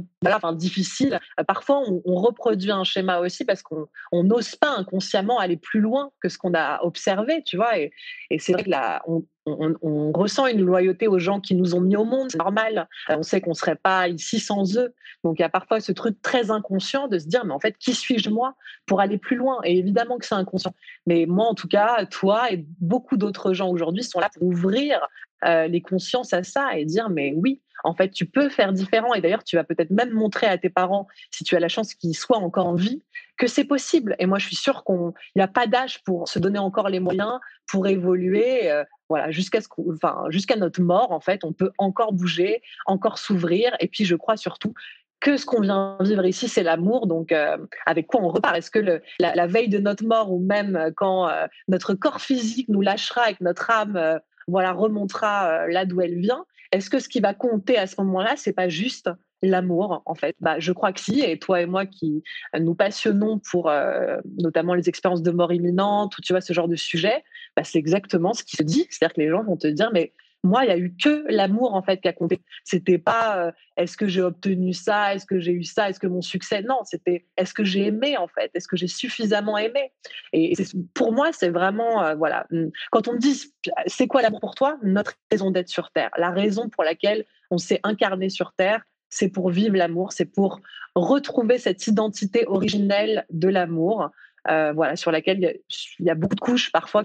[0.53, 1.19] difficiles.
[1.47, 3.87] Parfois, on, reproduit un schéma aussi parce qu'on
[4.23, 7.77] n'ose pas inconsciemment aller plus loin que ce qu'on a observé, tu vois.
[7.77, 7.91] Et,
[8.39, 9.03] c'est vrai que là,
[9.47, 12.87] on, ressent une loyauté aux gens qui nous ont mis au monde, c'est normal.
[13.09, 14.93] Euh, on sait qu'on ne serait pas ici sans eux.
[15.23, 17.77] Donc il y a parfois ce truc très inconscient de se dire, mais en fait,
[17.77, 18.55] qui suis-je moi
[18.85, 19.59] pour aller plus loin?
[19.63, 20.73] Et évidemment que c'est inconscient.
[21.05, 24.99] Mais moi, en tout cas, toi et beaucoup d'autres gens aujourd'hui sont là pour ouvrir
[25.45, 29.13] euh, les consciences à ça et dire, mais oui, en fait, tu peux faire différent.
[29.13, 31.93] Et d'ailleurs, tu vas peut-être même montrer à tes parents, si tu as la chance
[31.93, 33.03] qu'ils soient encore en vie,
[33.37, 34.15] que c'est possible.
[34.19, 36.99] Et moi, je suis sûre qu'il n'y a pas d'âge pour se donner encore les
[36.99, 38.69] moyens, pour évoluer.
[38.71, 43.75] Euh, voilà, jusqu'à ce notre mort, en fait, on peut encore bouger, encore s'ouvrir.
[43.79, 44.73] Et puis, je crois surtout
[45.19, 47.07] que ce qu'on vient vivre ici, c'est l'amour.
[47.07, 48.55] Donc, euh, avec quoi on repart?
[48.57, 52.81] Est-ce que la, veille de notre mort ou même quand euh, notre corps physique nous
[52.81, 57.19] lâchera et que notre âme voilà remontera là d'où elle vient Est-ce que ce qui
[57.19, 59.09] va compter à ce moment-là, c'est pas juste
[59.41, 62.23] l'amour en fait bah, Je crois que si, et toi et moi qui
[62.59, 66.67] nous passionnons pour euh, notamment les expériences de mort imminente ou tu vois ce genre
[66.67, 67.23] de sujet,
[67.55, 68.87] bah, c'est exactement ce qui se dit.
[68.89, 71.73] C'est-à-dire que les gens vont te dire mais moi, il y a eu que l'amour
[71.73, 72.41] en fait qui a compté.
[72.63, 76.07] C'était pas euh, est-ce que j'ai obtenu ça, est-ce que j'ai eu ça, est-ce que
[76.07, 76.61] mon succès?
[76.61, 79.91] Non, c'était est-ce que j'ai aimé en fait, est-ce que j'ai suffisamment aimé?
[80.33, 80.53] Et,
[80.93, 82.45] pour moi, c'est vraiment euh, voilà.
[82.51, 83.51] Mmh, quand on me dit
[83.87, 87.57] c'est quoi l'amour pour toi, notre raison d'être sur terre, la raison pour laquelle on
[87.57, 90.61] s'est incarné sur terre, c'est pour vivre l'amour, c'est pour
[90.95, 94.09] retrouver cette identité originelle de l'amour,
[94.49, 95.59] euh, voilà, sur laquelle
[95.99, 97.03] il y, a, beaucoup de couches parfois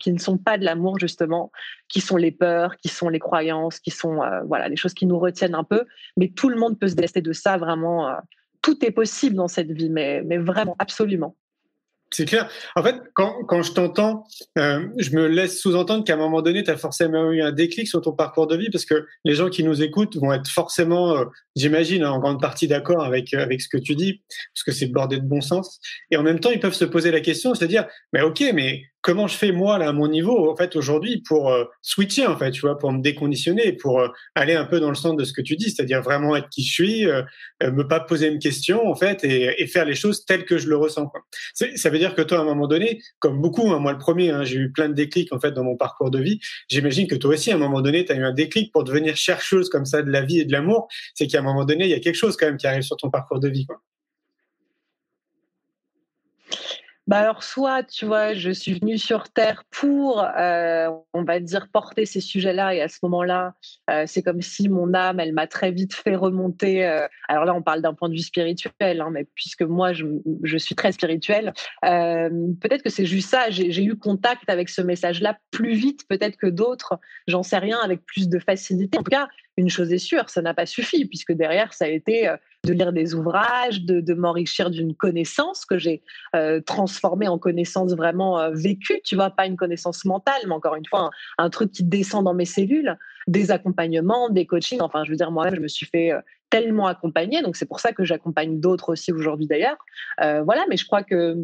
[0.00, 1.52] qui, ne sont pas de l'amour justement,
[1.88, 5.06] qui sont les peurs, qui sont les croyances, qui sont euh, voilà les choses qui
[5.06, 5.84] nous retiennent un peu.
[6.16, 8.08] Mais tout le monde peut se délester de ça vraiment.
[8.08, 8.14] Euh,
[8.62, 11.36] tout est possible dans cette vie, mais, mais vraiment absolument.
[12.12, 12.48] C'est clair.
[12.76, 14.24] En fait, quand, quand je t'entends,
[14.58, 17.88] euh, je me laisse sous-entendre qu'à un moment donné, tu as forcément eu un déclic
[17.88, 21.16] sur ton parcours de vie parce que les gens qui nous écoutent vont être forcément,
[21.16, 21.24] euh,
[21.56, 24.22] j'imagine, en grande partie d'accord avec, avec ce que tu dis,
[24.54, 25.80] parce que c'est bordé de bon sens.
[26.10, 28.82] Et en même temps, ils peuvent se poser la question, se dire, mais ok, mais
[29.02, 32.38] comment je fais moi là à mon niveau en fait aujourd'hui pour euh, switcher en
[32.38, 35.24] fait tu vois pour me déconditionner pour euh, aller un peu dans le sens de
[35.24, 37.22] ce que tu dis c'est-à-dire vraiment être qui je suis euh,
[37.62, 40.68] me pas poser une question en fait et, et, faire les choses telles que je
[40.68, 41.20] le ressens quoi.
[41.52, 44.30] ça veut dire que toi à un moment donné comme beaucoup hein, moi le premier
[44.30, 46.38] hein, j'ai eu plein de déclics en fait dans mon parcours de vie
[46.68, 49.16] j'imagine que toi aussi à un moment donné tu as eu un déclic pour devenir
[49.16, 51.90] chercheuse comme ça de la vie et de l'amour c'est qu'à un moment donné il
[51.90, 53.80] y a quelque chose quand même qui arrive sur ton parcours de vie quoi.
[57.12, 61.68] Bah alors soit, tu vois, je suis venue sur Terre pour, euh, on va dire,
[61.70, 63.52] porter ces sujets-là, et à ce moment-là,
[63.90, 66.86] euh, c'est comme si mon âme, elle m'a très vite fait remonter.
[66.86, 70.06] Euh, alors là, on parle d'un point de vue spirituel, hein, mais puisque moi, je,
[70.42, 73.50] je suis très spirituelle, peut-être que c'est juste ça.
[73.50, 78.06] J'ai eu contact avec ce message-là plus vite, peut-être que d'autres, j'en sais rien, avec
[78.06, 78.96] plus de facilité.
[78.96, 81.88] En tout cas, une chose est sûre, ça n'a pas suffi, puisque derrière, ça a
[81.88, 86.02] été de lire des ouvrages, de, m'enrichir d'une connaissance que j'ai
[86.36, 90.76] euh, transformée en connaissance vraiment euh, vécue, tu vois, pas une connaissance mentale, mais encore
[90.76, 92.96] une fois, un, truc qui descend dans mes cellules,
[93.26, 96.12] des accompagnements, des coachings, enfin, je veux dire, moi-même, je me suis fait
[96.50, 99.78] tellement accompagner, donc c'est pour ça que j'accompagne d'autres aussi aujourd'hui d'ailleurs.
[100.18, 101.36] voilà, mais je crois que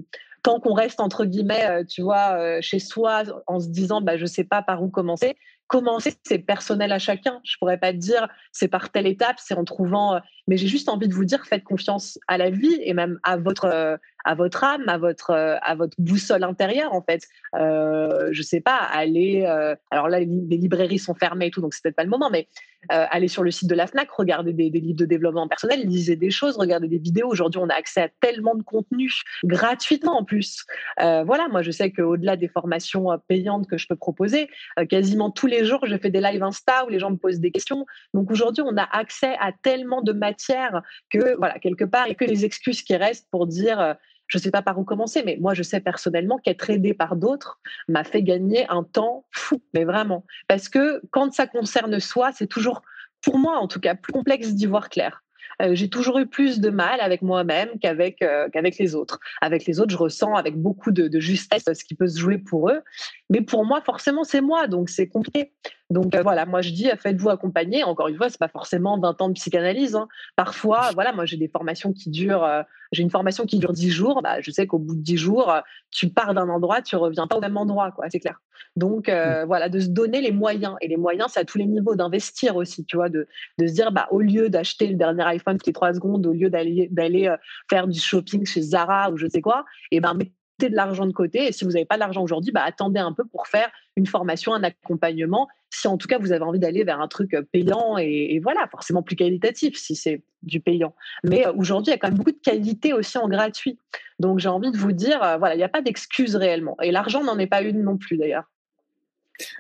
[0.43, 4.45] tant qu'on reste entre guillemets, tu vois, chez soi en se disant, bah, je sais
[4.45, 5.37] pas par où commencer,
[5.69, 7.41] commencer, c'est personnel à chacun.
[7.45, 10.17] Je pourrais pas te dire c'est par telle étape, c'est en trouvant.
[10.17, 13.21] Euh, mais j'ai juste envie de vous dire faites confiance à la vie et même
[13.23, 17.23] à votre euh, à votre âme, à votre euh, à votre boussole intérieure en fait.
[17.55, 19.45] Euh, je sais pas, aller.
[19.91, 22.49] alors là, les, librairies sont fermées et tout, donc c'est peut-être pas le moment, mais
[22.89, 26.31] aller sur le site de la Fnac, regarder des, livres de développement personnel, lisez des
[26.31, 27.27] choses, regardez des vidéos.
[27.29, 29.11] Aujourd'hui, on a accès à tellement de contenu
[29.45, 30.65] gratuitement en plus.
[30.99, 34.49] voilà, moi je sais qu'au-delà des formations payantes que je peux proposer,
[34.89, 37.51] quasiment tous les jours, je fais des lives Insta où les gens me posent des
[37.51, 37.85] questions.
[38.15, 42.25] Donc aujourd'hui, on a accès à tellement de matière que, voilà, quelque part, et que
[42.25, 43.95] les excuses qui restent pour dire euh,
[44.29, 47.17] je ne sais pas par où commencer, mais moi, je sais personnellement qu'être aidé par
[47.17, 50.25] d'autres m'a fait gagner un temps fou, mais vraiment.
[50.47, 52.83] Parce que quand ça concerne soi, c'est toujours,
[53.23, 55.23] pour moi en tout cas, plus complexe d'y voir clair.
[55.61, 59.19] Euh, j'ai toujours eu plus de mal avec moi-même qu'avec euh, qu'avec les autres.
[59.41, 62.39] Avec les autres, je ressens avec beaucoup de, de, justesse ce qui peut se jouer
[62.39, 62.81] pour eux.
[63.29, 65.53] Mais pour moi, forcément, c'est moi, donc c'est compliqué.
[65.91, 67.83] Donc euh, voilà, moi je dis faites-vous accompagner.
[67.83, 69.97] Encore une fois, c'est pas forcément 20 ans de psychanalyse.
[69.97, 70.07] Hein.
[70.37, 73.91] Parfois, voilà, moi j'ai des formations qui durent, euh, j'ai une formation qui dure 10
[73.91, 74.21] jours.
[74.23, 77.27] Bah, je sais qu'au bout de 10 jours, euh, tu pars d'un endroit, tu reviens
[77.27, 78.05] pas au même endroit, quoi.
[78.11, 78.39] C'est clair.
[78.77, 79.45] Donc mmh.
[79.47, 82.57] voilà, de se donner les moyens et les moyens, c'est à tous les niveaux d'investir
[82.57, 83.27] aussi, tu vois, de,
[83.59, 86.33] de se dire bah au lieu d'acheter le dernier iPhone qui est 3 secondes, au
[86.33, 87.35] lieu d'aller d'aller
[87.71, 90.17] faire du shopping chez Zara ou je sais quoi, et eh ben
[90.67, 91.47] de l'argent de côté.
[91.47, 94.55] Et si vous n'avez pas d'argent aujourd'hui, bah, attendez un peu pour faire une formation,
[94.55, 95.49] un accompagnement.
[95.71, 98.67] Si en tout cas vous avez envie d'aller vers un truc euh, payant et, voilà,
[98.71, 100.95] forcément plus qualitatif si c'est du payant.
[101.25, 103.79] Mais euh, aujourd'hui, il y a quand même beaucoup de qualité aussi en gratuit.
[104.19, 106.77] Donc j'ai envie de vous dire, euh, voilà, il n'y a pas d'excuse réellement.
[106.83, 108.45] Et l'argent n'en est pas une non plus d'ailleurs.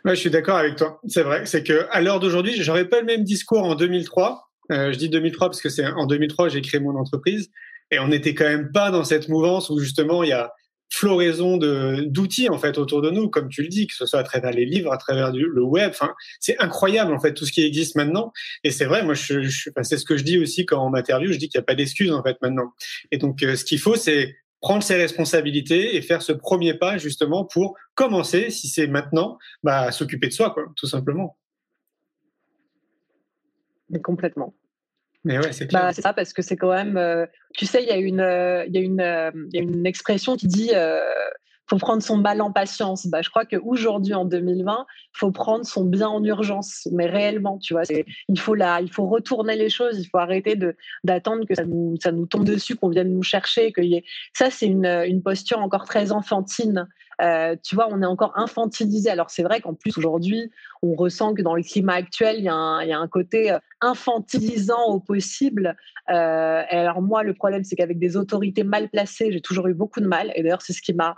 [0.05, 1.01] je suis d'accord avec toi.
[1.07, 1.47] C'est vrai.
[1.47, 4.51] C'est que à l'heure d'aujourd'hui, j'aurais pas le même discours en 2003.
[4.71, 7.51] je dis 2003 parce que c'est en 2003 j'ai créé mon entreprise
[7.91, 10.53] et on n'était quand même pas dans cette mouvance où justement il y a
[10.91, 14.23] floraison d'outils en fait autour de nous, comme tu le dis, que ce soit à
[14.23, 15.91] travers les livres, à travers du, le web.
[15.91, 18.33] Enfin, c'est incroyable en fait tout ce qui existe maintenant.
[18.65, 21.33] Et c'est vrai, moi, je, je c'est ce que je dis aussi quand on m'interviewe,
[21.33, 22.73] je dis qu'il n'y a pas d'excuses en fait maintenant.
[23.11, 26.99] Et donc, euh, ce qu'il faut, c'est prendre ses responsabilités et faire ce premier pas
[26.99, 31.37] justement pour commencer, si c'est maintenant, bah, s'occuper de soi, quoi, tout simplement.
[33.91, 34.55] Mais complètement.
[35.25, 36.97] Mais ouais, c'est bah, ça, parce que c'est quand même.
[36.97, 37.27] Euh,
[37.57, 40.71] tu sais, il y, a une, euh, y, euh, y a une expression qui dit
[41.69, 43.07] faut prendre son mal en patience.
[43.07, 47.59] Bah, je crois qu'aujourd'hui, en 2020, il faut prendre son bien en urgence, mais réellement,
[47.59, 47.83] tu vois.
[48.29, 50.59] Il faut, là, il faut retourner les choses, il faut arrêter
[51.05, 53.73] d'attendre que ça nous, ça nous tombe dessus, qu'on vienne nous chercher.
[53.73, 53.83] Que.
[54.33, 56.89] Ça, c'est une, une posture encore très enfantine.
[57.21, 59.11] Euh, tu vois, on est encore infantilisé.
[59.11, 60.51] Alors c'est vrai qu'en plus aujourd'hui,
[60.83, 65.01] on ressent que dans le climat actuel, il y, a un, côté euh, infantilisant au
[65.01, 65.77] possible.
[66.11, 70.01] Euh, alors moi, le problème, c'est qu'avec des autorités mal placées, j'ai toujours eu beaucoup
[70.01, 70.33] de mal.
[70.37, 71.17] Et d'ailleurs, c'est ce qui m'a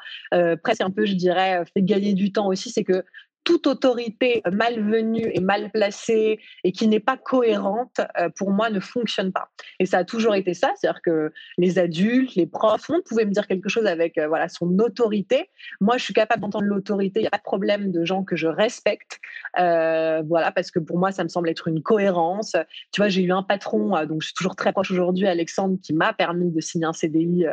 [0.62, 3.04] presque un peu, je dirais, fait gagner du temps aussi, c'est que
[3.44, 8.80] toute autorité malvenue et mal placée et qui n'est pas cohérente, euh, pour moi, ne
[8.80, 9.48] fonctionne pas.
[9.78, 13.30] Et ça a toujours été ça, c'est-à-dire que les adultes, les profs, on pouvait me
[13.30, 15.50] dire quelque chose avec euh, voilà son autorité.
[15.80, 17.20] Moi, je suis capable d'entendre l'autorité.
[17.20, 19.18] Il n'y a pas de problème de gens que je respecte,
[19.58, 22.56] euh, voilà, parce que pour moi, ça me semble être une cohérence.
[22.92, 25.94] Tu vois, j'ai eu un patron, donc je suis toujours très proche aujourd'hui, Alexandre, qui
[25.94, 27.46] m'a permis de signer un CDI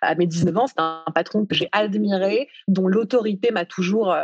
[0.00, 0.66] à mes 19 ans.
[0.66, 4.14] C'est un patron que j'ai admiré, dont l'autorité m'a toujours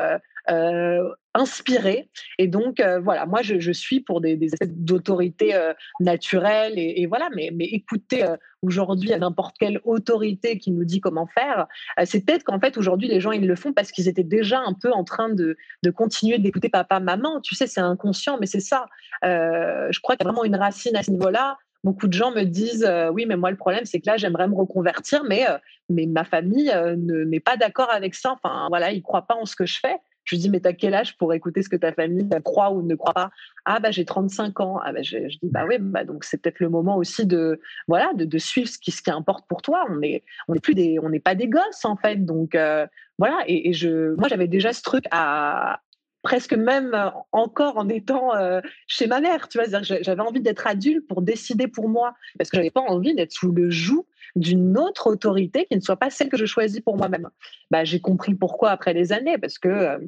[1.34, 2.10] inspiré.
[2.38, 6.74] Et donc, euh, voilà, moi, je, suis pour des, des d'autorité euh, naturelle.
[6.76, 8.24] Et, voilà, mais, mais écoutez,
[8.62, 11.66] aujourd'hui, à n'importe quelle autorité qui nous dit comment faire,
[12.04, 14.74] c'est peut-être qu'en fait, aujourd'hui, les gens, ils le font parce qu'ils étaient déjà un
[14.74, 17.40] peu en train de, de continuer d'écouter papa, maman.
[17.40, 18.86] Tu sais, c'est inconscient, mais c'est ça.
[19.22, 22.42] je crois qu'il y a vraiment une racine à ce niveau-là beaucoup de gens me
[22.42, 25.46] disent oui mais moi le problème c'est que là j'aimerais me reconvertir mais
[25.88, 29.46] mais ma famille ne n'est pas d'accord avec ça enfin voilà ils croient pas en
[29.46, 29.96] ce que je fais
[30.30, 32.82] je lui dis, mais t'as quel âge pour écouter ce que ta famille croit ou
[32.82, 33.30] ne croit pas?
[33.64, 34.78] Ah, bah, j'ai 35 ans.
[34.84, 38.12] Ah, bah, je, dis, bah oui, bah, donc c'est peut-être le moment aussi de, voilà,
[38.14, 39.84] de, suivre ce qui, ce qui importe pour toi.
[39.90, 42.24] On n'est on est plus des, on n'est pas des gosses, en fait.
[42.24, 42.86] Donc, euh,
[43.18, 43.42] voilà.
[43.48, 45.80] Et, je, moi, j'avais déjà ce truc à,
[46.22, 46.96] presque même
[47.32, 51.66] encore en étant euh, chez ma mère, tu vois, j'avais envie d'être adulte pour décider
[51.66, 55.76] pour moi, parce que j'avais pas envie d'être sous le joug d'une autre autorité qui
[55.76, 57.28] ne soit pas celle que je choisis pour moi-même.
[57.70, 59.98] Bah, j'ai compris pourquoi après les années, parce que euh,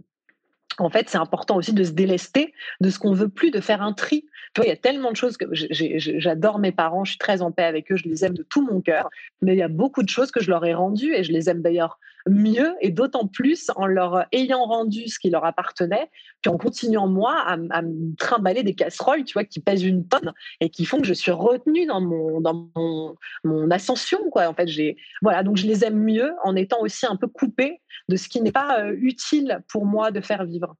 [0.78, 3.82] en fait, c'est important aussi de se délester de ce qu'on veut plus, de faire
[3.82, 4.26] un tri.
[4.54, 7.40] Tu vois, il y a tellement de choses que j'adore mes parents, je suis très
[7.40, 9.08] en paix avec eux, je les aime de tout mon cœur,
[9.40, 11.48] mais il y a beaucoup de choses que je leur ai rendues et je les
[11.48, 16.10] aime d'ailleurs mieux et d'autant plus en leur ayant rendu ce qui leur appartenait,
[16.40, 20.32] puis en continuant moi à, me trimballer des casseroles, tu vois, qui pèsent une tonne
[20.60, 24.18] et qui font que je suis retenue dans mon dans mon, ascension.
[24.34, 27.80] En fait, j'ai voilà, donc je les aime mieux en étant aussi un peu coupée
[28.08, 30.76] de ce qui n'est pas euh, utile pour moi de faire vivre.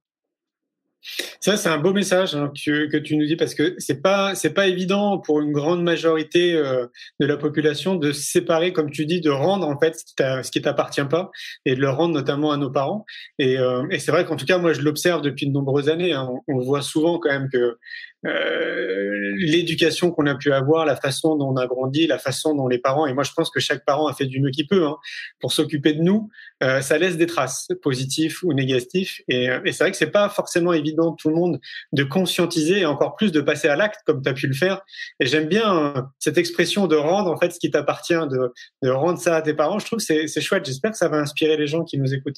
[1.39, 4.35] Ça, c'est un beau message hein, que, que, tu nous dis parce que c'est pas
[4.35, 6.87] c'est pas évident pour une grande majorité euh,
[7.19, 10.61] de la population de se séparer, comme tu dis, de rendre en fait ce qui
[10.61, 11.29] t'appartient pas
[11.65, 13.05] et de le rendre notamment à nos parents.
[13.37, 16.13] Et, euh, et c'est vrai qu'en tout cas, moi, je l'observe depuis de nombreuses années.
[16.13, 16.29] Hein.
[16.47, 17.77] on, voit souvent quand même que
[18.25, 22.67] euh, l'éducation qu'on a pu avoir, la façon dont on a grandi, la façon dont
[22.67, 24.85] les parents, et moi je pense que chaque parent a fait du mieux qu'il peut
[24.85, 24.97] hein,
[25.39, 26.29] pour s'occuper de nous,
[26.63, 29.11] euh, ça laisse des traces, positives ou négatives.
[29.27, 31.59] Et, euh, et c'est vrai que c'est pas forcément évident tout le monde
[31.91, 34.81] de conscientiser et encore plus de passer à l'acte comme tu as pu le faire.
[35.19, 38.89] Et j'aime bien euh, cette expression de rendre en fait ce qui t'appartient, de, de,
[38.89, 39.79] rendre ça à tes parents.
[39.79, 40.65] Je trouve que c'est chouette.
[40.65, 42.33] J'espère que ça va inspirer les gens qui nous écoutent.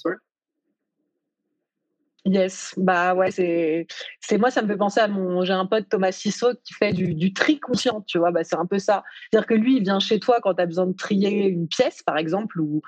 [2.27, 3.85] Yes, bah ouais, c'est,
[4.19, 6.91] c'est moi, ça me fait penser à mon, j'ai un pote Thomas Sissot qui fait
[6.91, 9.03] du, du tri conscient, tu vois, bah c'est un peu ça.
[9.29, 12.01] C'est-à-dire que lui, il vient chez toi quand tu as besoin de trier une pièce,
[12.01, 12.81] par exemple, ou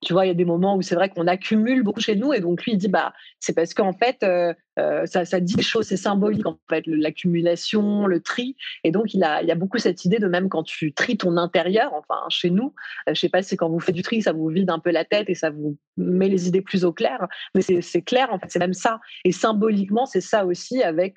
[0.00, 2.32] tu vois, il y a des moments où c'est vrai qu'on accumule beaucoup chez nous,
[2.32, 5.54] et donc lui, il dit, bah c'est parce qu'en fait, euh, euh, ça, ça dit
[5.54, 9.50] des choses, c'est symbolique en fait, l'accumulation, le tri, et donc il a, il y
[9.50, 12.74] a beaucoup cette idée de même quand tu tries ton intérieur, enfin chez nous,
[13.08, 14.90] euh, je sais pas si quand vous faites du tri, ça vous vide un peu
[14.90, 18.38] la tête et ça vous met les idées plus au clair, mais c'est clair en
[18.38, 19.00] fait, c'est même ça.
[19.24, 21.16] Et symboliquement, c'est ça aussi avec,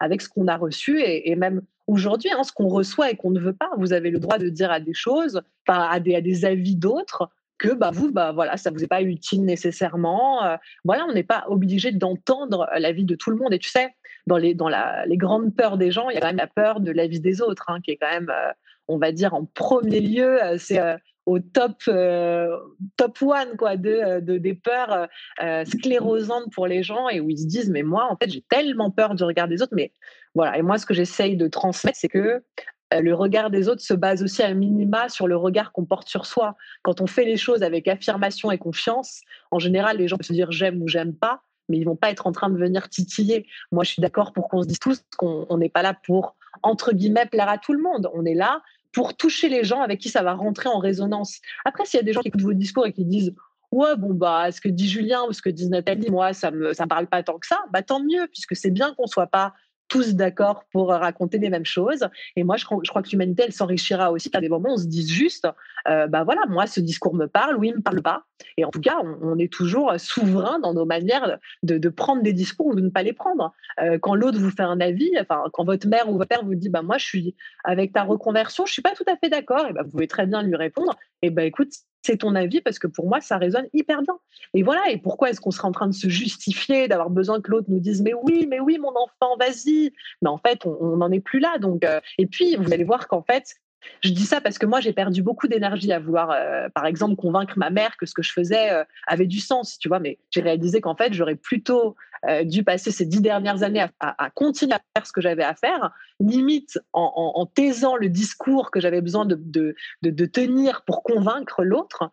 [0.00, 3.40] avec ce qu'on a reçu et, même aujourd'hui, hein, ce qu'on reçoit et qu'on ne
[3.40, 3.70] veut pas.
[3.76, 7.28] Vous avez le droit de dire à des choses, à des, à des avis d'autres
[7.58, 10.44] que bah, vous, bah, voilà, ça ne vous est pas utile nécessairement.
[10.44, 13.52] Euh, voilà, on n'est pas obligé d'entendre l'avis de tout le monde.
[13.52, 13.94] Et tu sais,
[14.26, 16.46] dans les, dans la, les grandes peurs des gens, il y a quand même la
[16.46, 18.52] peur de l'avis des autres, hein, qui est quand même, euh,
[18.88, 20.80] on va dire, en premier lieu, c'est
[21.26, 22.56] au top euh,
[22.96, 25.06] top one quoi de, euh, de des peurs euh,
[25.42, 28.42] euh, sclérosantes pour les gens et où ils se disent mais moi en fait j'ai
[28.42, 29.92] tellement peur du regard des autres mais
[30.34, 32.42] voilà et moi ce que j'essaye de transmettre c'est que
[32.92, 36.26] le regard des autres se base aussi à minima sur le regard qu'on porte sur
[36.26, 36.56] soi.
[36.82, 39.20] Quand on fait les choses avec affirmation et confiance,
[39.50, 42.10] en général, les gens peuvent se dire j'aime ou j'aime pas, mais ils vont pas
[42.10, 43.46] être en train de venir titiller.
[43.72, 46.92] Moi, je suis d'accord pour qu'on se dise tous qu'on n'est pas là pour entre
[46.92, 48.08] guillemets plaire à tout le monde.
[48.14, 51.40] On est là pour toucher les gens avec qui ça va rentrer en résonance.
[51.64, 53.34] Après, s'il y a des gens qui écoutent vos discours et qui disent
[53.72, 56.72] ouais bon bah ce que dit Julien ou ce que dit Nathalie, moi ça me
[56.72, 59.26] ça me parle pas tant que ça, bah tant mieux puisque c'est bien qu'on soit
[59.26, 59.52] pas
[59.88, 62.08] tous d'accord pour raconter les mêmes choses.
[62.36, 64.86] Et moi, je, crois que l'humanité, elle s'enrichira aussi à des moments où on se
[64.86, 65.46] dise juste,
[65.88, 68.24] euh, bah voilà, moi, ce discours me parle, oui, il me parle pas.
[68.56, 72.32] Et en tout cas, on, est toujours souverain dans nos manières de, de, prendre des
[72.32, 73.52] discours ou de ne pas les prendre.
[73.80, 76.54] Euh, quand l'autre vous fait un avis, enfin, quand votre mère ou votre père vous
[76.54, 79.66] dit, bah moi, je suis avec ta reconversion, je suis pas tout à fait d'accord,
[79.68, 81.72] et bah, vous pouvez très bien lui répondre, et bah écoute,
[82.04, 84.18] c'est ton avis parce que pour moi, ça résonne hyper bien.
[84.52, 87.50] Et voilà, et pourquoi est-ce qu'on serait en train de se justifier, d'avoir besoin que
[87.50, 89.92] l'autre nous dise mais oui, mais oui, mon enfant, vas-y.
[90.20, 91.58] Mais en fait, on n'en est plus là.
[91.58, 93.56] Donc, euh, et puis, vous allez voir qu'en fait,
[94.02, 97.16] Je dis ça parce que moi, j'ai perdu beaucoup d'énergie à vouloir, euh, par exemple,
[97.16, 99.98] convaincre ma mère que ce que je faisais euh, avait du sens, tu vois.
[99.98, 101.96] Mais j'ai réalisé qu'en fait, j'aurais plutôt
[102.28, 105.54] euh, dû passer ces dix dernières années à, continuer à faire ce que j'avais à
[105.54, 111.64] faire, limite en, taisant le discours que j'avais besoin de, de, de, tenir pour convaincre
[111.64, 112.10] l'autre.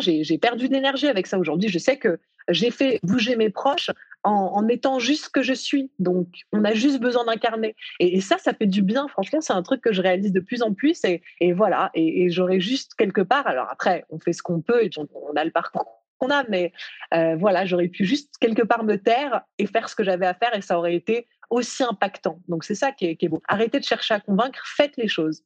[0.00, 1.68] j'ai perdu d'énergie avec ça aujourd'hui.
[1.68, 3.90] Je sais que j'ai fait bouger mes proches
[4.22, 5.90] en, étant juste ce que je suis.
[5.98, 7.74] Donc, on a juste besoin d'incarner.
[7.98, 9.08] Et, ça, ça fait du bien.
[9.08, 11.02] Franchement, c'est un truc que je réalise de plus en plus.
[11.04, 11.90] Et, voilà.
[11.94, 13.46] Et, j'aurais juste quelque part.
[13.46, 16.72] Alors après, on fait ce qu'on peut et on, a le parcours qu'on a, mais
[17.14, 20.34] euh, voilà, j'aurais pu juste quelque part me taire et faire ce que j'avais à
[20.34, 22.40] faire et ça aurait été aussi impactant.
[22.46, 23.42] Donc c'est ça qui est, beau.
[23.48, 25.42] Arrêtez de chercher à convaincre, faites les choses.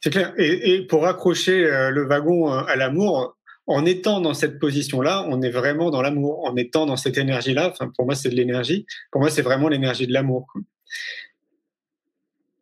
[0.00, 0.34] C'est clair.
[0.36, 3.36] Et, pour accrocher euh, le wagon euh, à l'amour,
[3.70, 6.44] en étant dans cette position-là, on est vraiment dans l'amour.
[6.44, 8.84] En étant dans cette énergie-là, enfin, pour moi, c'est de l'énergie.
[9.12, 10.52] Pour moi, c'est vraiment l'énergie de l'amour.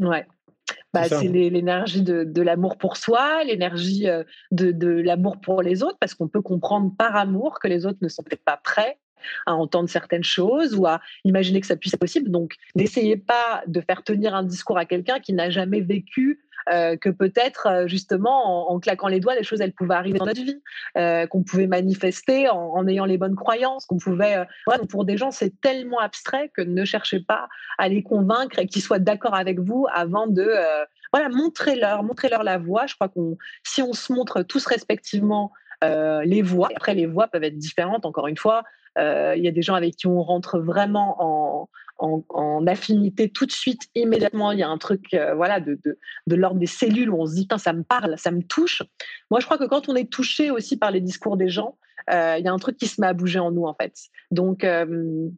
[0.00, 0.26] Ouais.
[0.92, 6.14] Bah, c'est l'énergie de, l'amour pour soi, l'énergie euh, de, l'amour pour les autres, parce
[6.14, 8.98] qu'on peut comprendre par amour que les autres ne sont peut-être pas prêts
[9.46, 12.30] à entendre certaines choses ou à imaginer que ça puisse être possible.
[12.30, 16.40] Donc, n'essayez pas de faire tenir un discours à quelqu'un qui n'a jamais vécu
[16.70, 20.26] euh, que peut-être euh, justement en, claquant les doigts, les choses elles pouvaient arriver dans
[20.26, 20.60] notre vie,
[20.96, 24.44] euh, qu'on pouvait manifester en, ayant les bonnes croyances, qu'on pouvait.
[24.90, 27.48] pour des gens, c'est tellement abstrait que ne cherchez pas
[27.78, 30.50] à les convaincre et qu'ils soient d'accord avec vous avant de
[31.12, 32.86] voilà montrer-leur, montrer-leur la voie.
[32.86, 35.52] Je crois qu'on si on se montre tous respectivement
[35.82, 36.68] les voix.
[36.76, 38.64] Après, les voix peuvent être différentes, encore une fois.
[38.98, 41.68] Il y a des gens avec qui on rentre vraiment
[41.98, 44.52] en, affinité tout de suite, immédiatement.
[44.52, 45.78] Il y a un truc euh, voilà, de,
[46.28, 48.82] l'ordre des cellules où on se dit, ça me parle, ça me touche.
[49.30, 51.76] Moi, je crois que quand on est touché aussi par les discours des gens,
[52.10, 53.94] euh, il y a un truc qui se met à bouger en nous, en fait.
[54.30, 55.28] Donc, euh,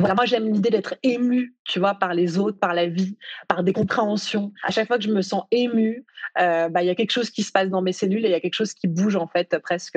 [0.00, 3.16] voilà, moi j'aime l'idée d'être ému, tu vois, par les autres, par la vie,
[3.46, 4.52] par des compréhensions.
[4.64, 6.04] À chaque fois que je me sens ému,
[6.36, 8.34] bah, il y a quelque chose qui se passe dans mes cellules et il y
[8.34, 9.96] a quelque chose qui bouge en fait presque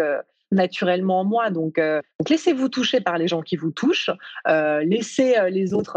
[0.51, 1.49] naturellement en moi.
[1.49, 4.11] Donc, euh, donc laissez-vous toucher par les gens qui vous touchent,
[4.47, 5.93] euh, laissez euh, les autres,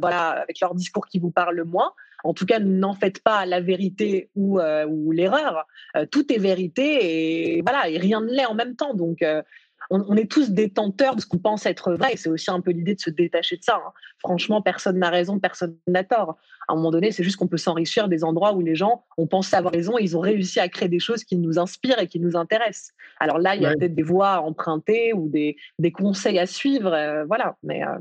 [0.00, 1.92] voilà, avec leur discours qui vous parle le moins.
[2.22, 5.66] En tout cas, n'en faites pas la vérité ou, ou l'erreur.
[6.10, 8.92] tout est vérité et voilà, et rien ne l'est en même temps.
[8.92, 9.24] Donc,
[9.90, 12.16] on, est tous détenteurs de ce qu'on pense être vrai.
[12.16, 13.82] C'est aussi un peu l'idée de se détacher de ça.
[13.84, 13.92] Hein.
[14.20, 16.38] Franchement, personne n'a raison, personne n'a tort.
[16.68, 19.26] À un moment donné, c'est juste qu'on peut s'enrichir des endroits où les gens ont
[19.26, 22.06] pensé avoir raison et ils ont réussi à créer des choses qui nous inspirent et
[22.06, 22.92] qui nous intéressent.
[23.18, 25.56] Alors là, il y a peut-être des voies à emprunter ou des,
[25.92, 26.92] conseils à suivre.
[26.92, 27.56] Euh, voilà.
[27.62, 27.82] Mais.
[27.84, 27.98] Euh,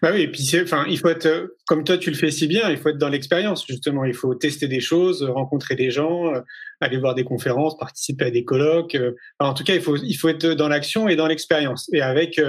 [0.00, 2.46] bah oui, et puis enfin, il faut être euh, comme toi, tu le fais si
[2.46, 2.70] bien.
[2.70, 4.04] Il faut être dans l'expérience justement.
[4.04, 6.40] Il faut tester des choses, rencontrer des gens, euh,
[6.80, 8.94] aller voir des conférences, participer à des colloques.
[8.94, 9.12] Euh.
[9.40, 12.40] en tout cas, il faut il faut être dans l'action et dans l'expérience et avec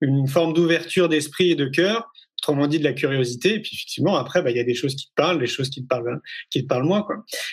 [0.00, 2.10] une forme d'ouverture d'esprit et de cœur.
[2.42, 3.54] Autrement dit, de la curiosité.
[3.54, 5.70] Et puis effectivement, après, bah, il y a des choses qui te parlent, des choses
[5.70, 6.20] qui te parlent,
[6.50, 7.06] qui te parlent moins.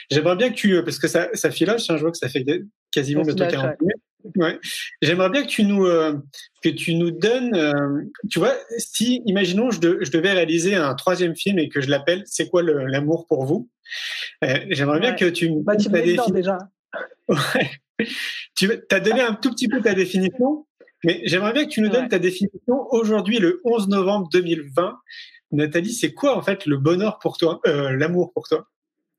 [0.10, 1.90] J'aimerais bien que tu, parce que ça, ça filoche.
[1.90, 2.44] Hein, je vois que ça fait
[2.92, 4.02] quasiment bientôt 40 minutes.
[4.36, 4.60] Ouais.
[5.02, 6.18] J'aimerais bien que tu nous euh,
[6.62, 11.36] que tu nous donnes, euh, tu vois, si imaginons je, je, devais réaliser un troisième
[11.36, 13.70] film et que je l'appelle C'est quoi l'amour pour vous?
[14.44, 16.58] Euh, J'aimerais bien que tu me bah, tu déjà.
[18.56, 20.66] Tu as donné un tout petit peu ta définition,
[21.04, 24.98] mais j'aimerais bien que tu nous donnes ta définition aujourd'hui, le 11 novembre 2020.
[25.52, 28.68] Nathalie, c'est quoi en fait le bonheur pour toi, l'amour pour toi?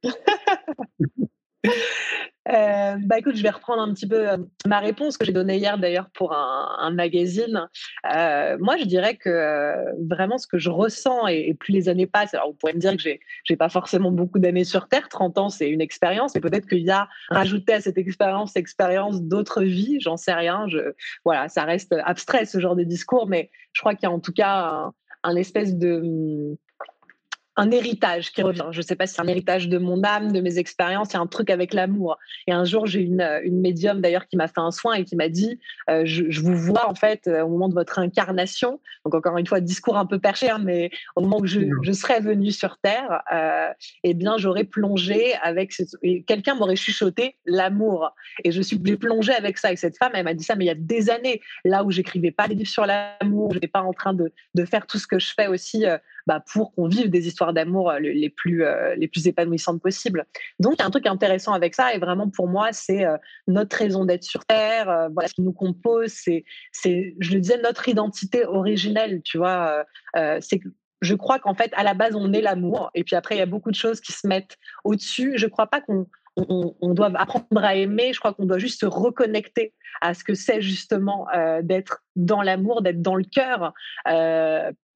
[2.48, 4.36] Euh, bah écoute, je vais reprendre un petit peu euh,
[4.66, 7.68] ma réponse que j'ai donnée hier d'ailleurs pour un, magazine.
[8.12, 9.76] Euh, moi, je dirais que
[10.08, 12.92] vraiment ce que je ressens et, plus les années passent, alors vous pourrez me dire
[12.92, 16.40] que j'ai j'ai pas forcément beaucoup d'années sur Terre, 30 ans c'est une expérience, mais
[16.40, 20.66] peut-être qu'il y a rajouté à cette expérience expérience d'autres vies, j'en sais rien.
[21.24, 24.20] Voilà, ça reste abstrait ce genre de discours, mais je crois qu'il y a en
[24.20, 24.90] tout cas
[25.22, 26.58] un espèce de
[27.56, 28.66] un héritage qui revient.
[28.70, 31.14] Je ne sais pas si c'est un héritage de mon âme, de mes expériences, il
[31.14, 32.18] y a un truc avec l'amour.
[32.46, 35.16] Et un jour, j'ai une, une médium d'ailleurs qui m'a fait un soin et qui
[35.16, 35.58] m'a dit
[35.90, 38.80] euh, je, vous vois en fait euh, au moment de votre incarnation.
[39.04, 41.92] Donc, encore une fois, discours un peu perché, hein, mais au moment où je, je
[41.92, 43.68] serais venue sur Terre, euh,
[44.02, 45.72] eh bien, j'aurais plongé avec.
[46.26, 48.14] Quelqu'un m'aurait chuchoté l'amour.
[48.44, 49.72] Et je suis plongé avec ça.
[49.72, 51.90] Et cette femme, elle m'a dit ça, mais il y a des années, là où
[51.90, 54.98] j'écrivais pas des livres sur l'amour, je n'étais pas en train de, de, faire tout
[54.98, 55.84] ce que je fais aussi
[56.26, 60.26] bah, pour qu'on vive des histoires d'amour euh, les plus, euh, les plus épanouissantes possibles.
[60.58, 63.16] Donc, il y a un truc intéressant avec ça, et vraiment pour moi, c'est euh,
[63.46, 66.44] notre raison d'être sur Terre, voilà ce qui nous compose, c'est,
[67.18, 69.84] je le disais, notre identité originelle, tu vois.
[70.40, 70.60] c'est
[71.00, 73.42] je crois qu'en fait, à la base, on est l'amour, et puis après, il y
[73.42, 75.32] a beaucoup de choses qui se mettent au-dessus.
[75.36, 76.06] Je ne crois pas qu'on
[76.36, 78.12] on, doit apprendre à aimer.
[78.12, 81.26] Je crois qu'on doit juste se reconnecter à ce que c'est justement
[81.62, 83.74] d'être dans l'amour, d'être dans le cœur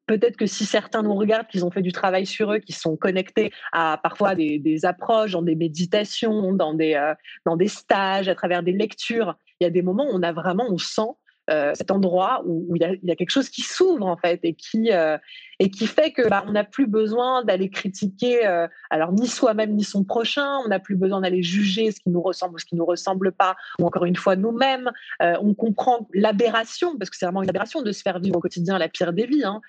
[0.07, 2.97] peut-être que si certains nous regardent, qu'ils ont fait du travail sur eux, qui sont
[2.97, 8.35] connectés à parfois des, approches, dans des méditations, dans des, euh, dans des stages, à
[8.35, 11.13] travers des lectures, il y a des moments où on a vraiment, on sent
[11.49, 14.91] euh, cet endroit où, il, y a, quelque chose qui s'ouvre en fait et qui
[14.91, 15.17] euh,
[15.61, 19.75] et qui fait que bah, on n'a plus besoin d'aller critiquer euh, alors ni soi-même
[19.77, 22.65] ni son prochain on n'a plus besoin d'aller juger ce qui nous ressemble ou ce
[22.65, 24.91] qui nous ressemble pas ou encore une fois nous-mêmes
[25.21, 28.77] on comprend l'aberration parce que c'est vraiment une aberration de se faire vivre au quotidien
[28.77, 29.61] la pire des vies hein.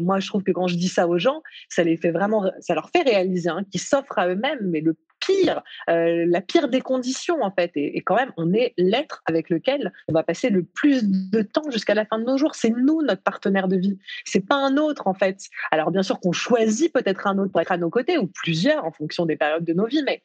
[0.00, 2.74] moi je trouve que quand je dis ça aux gens ça les fait vraiment ça
[2.74, 6.80] leur fait réaliser hein, qu'ils s'offrent à eux-mêmes mais le pire, euh, la pire des
[6.80, 7.70] conditions en fait.
[7.74, 11.70] Et, quand même, on est l'être avec lequel on va passer le plus de temps
[11.70, 12.54] jusqu'à la fin de nos jours.
[12.54, 13.98] C'est nous notre partenaire de vie.
[14.24, 15.38] C'est pas un autre en fait.
[15.70, 18.84] Alors bien sûr qu'on choisit peut-être un autre pour être à nos côtés ou plusieurs
[18.84, 20.22] en fonction des périodes de nos vies, mais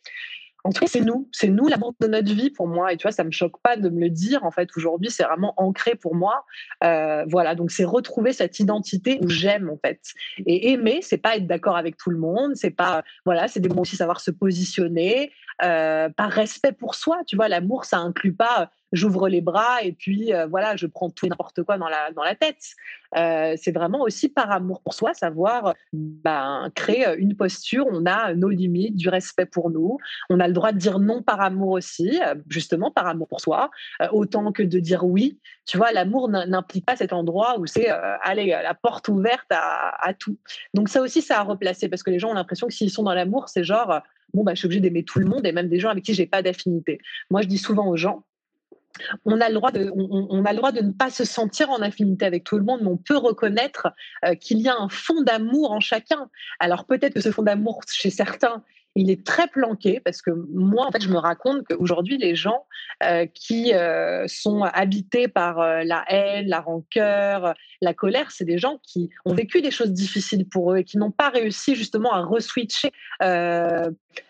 [0.88, 2.94] c'est nous, c'est nous l'amour de notre vie pour moi.
[2.94, 4.44] Et tu vois, ça me choque pas de me le dire.
[4.44, 6.46] En fait, aujourd'hui, c'est vraiment ancré pour moi.
[6.84, 10.00] Euh, voilà, donc c'est retrouver cette identité où j'aime en fait.
[10.46, 12.56] Et aimer, c'est pas être d'accord avec tout le monde.
[12.56, 15.32] C'est pas, voilà, c'est des mots aussi savoir se positionner
[15.64, 17.20] euh, par respect pour soi.
[17.26, 21.10] Tu vois, l'amour, ça inclut pas j'ouvre les bras et puis euh, voilà, je prends
[21.10, 22.64] tout et n'importe quoi dans la, dans la tête.
[23.16, 27.86] Euh, c'est vraiment aussi par amour pour soi, savoir ben, créer une posture.
[27.90, 29.98] On a nos limites, du respect pour nous.
[30.30, 33.42] On a le droit de dire non par amour aussi, euh, justement par amour pour
[33.42, 33.70] soi,
[34.12, 35.40] autant que de dire oui.
[35.66, 37.90] Tu vois, l'amour n'implique pas cet endroit où c'est
[38.24, 40.38] allez, la porte ouverte à, tout.
[40.74, 43.04] Donc ça aussi, ça a replacé parce que les gens ont l'impression que s'ils sont
[43.04, 44.02] dans l'amour, c'est genre
[44.34, 46.14] bon bah je suis obligé d'aimer tout le monde et même des gens avec qui
[46.14, 47.00] j'ai pas d'affinité.
[47.30, 48.24] Moi, je dis souvent aux gens
[49.26, 51.82] on a le droit de, on, a le droit de ne pas se sentir en
[51.82, 53.90] affinité avec tout le monde, mais on peut reconnaître
[54.26, 56.30] euh, qu'il y a un fond d'amour en chacun.
[56.60, 58.64] Alors peut-être que ce fond d'amour chez certains,
[58.98, 62.66] il est très planqué parce que moi, en fait, je me raconte qu'aujourd'hui, les gens
[63.04, 68.58] euh, qui euh, sont habités par euh, la haine, la rancœur, la colère, c'est des
[68.58, 72.12] gens qui ont vécu des choses difficiles pour eux et qui n'ont pas réussi justement
[72.12, 72.92] à reswitcher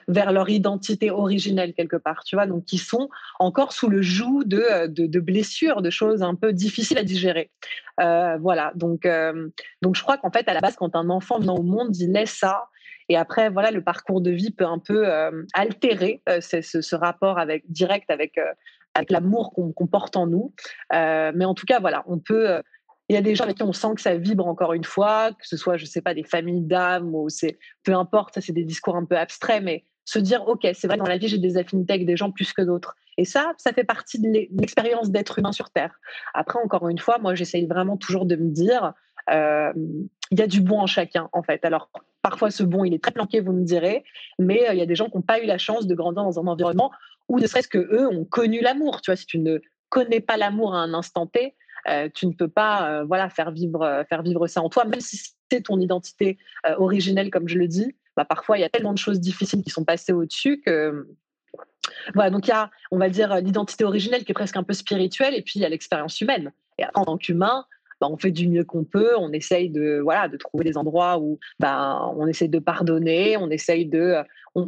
[0.09, 3.09] vers leur identité originelle quelque part, tu vois, donc qui sont
[3.39, 7.51] encore sous le joug de, de, blessures, de choses un peu difficiles à digérer.
[7.97, 9.07] voilà, donc,
[9.81, 12.11] donc je crois qu'en fait, à la base, quand un enfant vient au monde, il
[12.11, 12.67] laisse ça,
[13.09, 17.39] et après, voilà, le parcours de vie peut un peu euh, altérer euh, ce, rapport
[17.39, 18.51] avec, direct avec, euh,
[19.09, 20.53] l'amour qu'on porte en nous.
[20.91, 22.59] mais en tout cas, voilà, on peut.
[23.09, 25.33] il y a des gens avec qui on sent que ça vibre encore une fois,
[25.33, 28.53] que ce soit, je sais pas, des familles d'âmes ou c'est peu importe, ça c'est
[28.53, 31.37] des discours un peu abstraits, mais se dire, ok, c'est vrai, dans la vie, j'ai
[31.37, 32.95] des affinités avec des gens plus que d'autres.
[33.17, 34.29] Et ça, ça fait partie de
[34.59, 35.99] l'expérience d'être humain sur Terre.
[36.33, 38.93] Après, encore une fois, moi, j'essaye vraiment toujours de me dire,
[39.29, 41.63] il y a du bon en chacun, en fait.
[41.65, 41.91] Alors,
[42.29, 44.03] Parfois, ce bon, il est très planqué, vous me direz,
[44.37, 46.23] mais euh, il y a des gens qui n'ont pas eu la chance de grandir
[46.23, 46.91] dans un environnement
[47.29, 48.99] où ne serait-ce que eux ont connu l'amour.
[48.99, 51.55] Tu vois, si tu ne connais pas l'amour à un instant T,
[51.87, 54.99] euh, tu ne peux pas euh, voilà, faire, vivre, faire vivre ça en toi, même
[54.99, 56.37] si c'est ton identité
[56.77, 57.95] originelle, comme je le dis.
[58.17, 61.07] Bah, parfois, il y a tellement de choses difficiles qui sont passées au-dessus que.
[62.13, 64.73] Voilà, donc il y a, on va dire, l'identité originelle qui est presque un peu
[64.73, 66.51] spirituelle, et puis il y a l'expérience humaine.
[66.93, 67.65] En tant qu'humain,
[67.99, 71.17] bah, on fait du mieux qu'on peut, on essaye de voilà de trouver des endroits
[71.19, 74.17] où bah, on essaye de pardonner, on essaye de.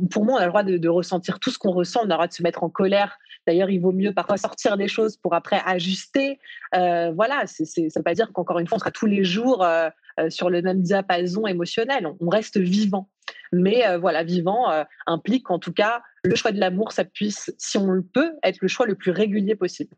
[0.09, 2.13] pour moi, on a le droit de, ressentir tout ce qu'on ressent, on a le
[2.13, 3.17] droit de se mettre en colère.
[3.47, 6.39] D'ailleurs, il vaut mieux parfois sortir des choses pour après ajuster.
[6.75, 9.63] Euh, voilà, ça ne veut pas dire qu'encore une fois, on sera tous les jours
[9.63, 12.07] euh, euh, sur le même diapason émotionnel.
[12.19, 13.09] On, reste vivant.
[13.51, 14.67] Mais voilà, vivant
[15.07, 18.59] implique en tout cas le choix de l'amour, ça puisse, si on le peut, être
[18.61, 19.95] le choix le plus régulier possible.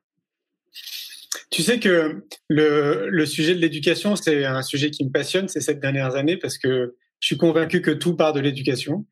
[1.51, 5.61] Tu sais que le, le sujet de l'éducation, c'est un sujet qui me passionne ces
[5.61, 9.05] sept dernières années parce que je suis convaincu que tout part de l'éducation.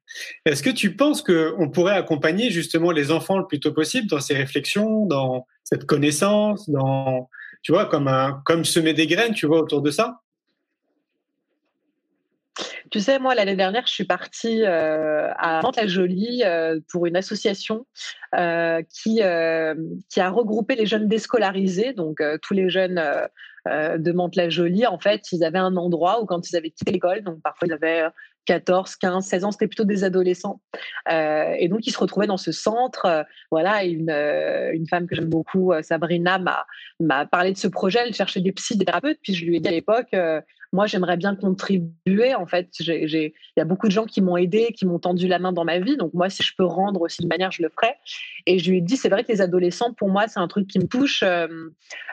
[0.45, 4.19] Est-ce que tu penses qu'on pourrait accompagner justement les enfants le plus tôt possible dans
[4.19, 7.29] ces réflexions, dans cette connaissance, dans,
[7.61, 10.21] tu vois, comme, un, comme semer des graines, tu vois, autour de ça?
[12.91, 17.85] Tu sais, moi, l'année dernière, je suis partie euh, à Mantes-la-Jolie euh, pour une association
[18.35, 19.21] euh, qui,
[20.09, 23.01] qui a regroupé les jeunes déscolarisés, donc tous les jeunes
[23.67, 24.87] de Mantes-la-Jolie.
[24.87, 27.73] En fait, ils avaient un endroit où, quand ils avaient quitté l'école, donc parfois ils
[27.73, 28.03] avaient
[28.45, 30.61] 14, 15, 16 ans, c'était plutôt des adolescents.
[31.09, 33.25] et donc, ils se retrouvaient dans ce centre.
[33.51, 36.39] voilà, une, une femme que j'aime beaucoup, Sabrina,
[36.99, 37.99] m'a parlé de ce projet.
[38.05, 39.19] Elle cherchait des psy, des thérapeutes.
[39.21, 40.15] Puis je lui ai dit à l'époque,
[40.71, 42.35] moi, j'aimerais bien contribuer.
[42.35, 45.39] En fait, il y a beaucoup de gens qui m'ont aidé, qui m'ont tendu la
[45.39, 45.97] main dans ma vie.
[45.97, 47.95] Donc, moi, si je peux rendre aussi de manière, je le ferai.
[48.45, 50.67] Et je lui ai dit, c'est vrai que les adolescents, pour moi, c'est un truc
[50.67, 51.23] qui me touche.
[51.23, 51.47] Euh,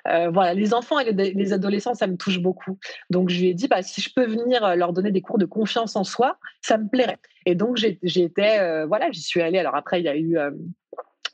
[0.08, 2.78] euh, voilà, les enfants et les, adolescents, ça me touche beaucoup.
[3.10, 5.38] Donc, je lui ai dit, bah, si je peux venir euh, leur donner des cours
[5.38, 7.18] de confiance en soi, ça me plairait.
[7.44, 9.58] Et donc, été, voilà, j'y suis allée.
[9.58, 10.36] Alors après, il y a eu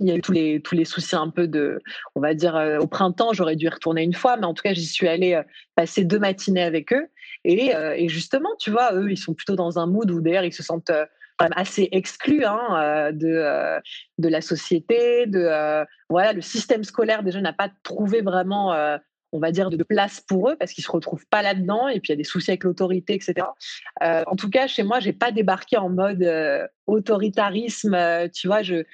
[0.02, 1.80] il y a eu tous les, tous les soucis un peu de,
[2.14, 4.74] on va dire, au printemps, j'aurais dû y retourner une fois, mais en tout cas,
[4.74, 5.40] j'y suis allée
[5.74, 7.08] passer deux matinées avec eux.
[7.44, 10.52] Et, et, justement, tu vois, eux, ils sont plutôt dans un mood où d'ailleurs ils
[10.52, 10.92] se sentent
[11.38, 13.80] assez exclus hein, de,
[14.18, 18.98] de la société, de voilà, le système scolaire déjà n'a pas trouvé vraiment
[19.32, 22.08] on va dire, de place pour eux parce qu'ils se retrouvent pas là-dedans et puis
[22.08, 23.46] il y a des soucis avec l'autorité, etc.
[24.02, 28.46] Euh, en tout cas, chez moi, j'ai pas débarqué en mode euh, autoritarisme, euh, tu
[28.46, 28.84] vois, je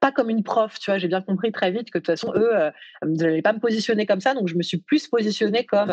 [0.00, 2.32] pas comme une prof, tu vois, j'ai bien compris très vite que de toute façon,
[2.34, 2.52] eux,
[3.02, 5.92] je n'allais pas me positionner comme ça, donc je me suis plus positionnée comme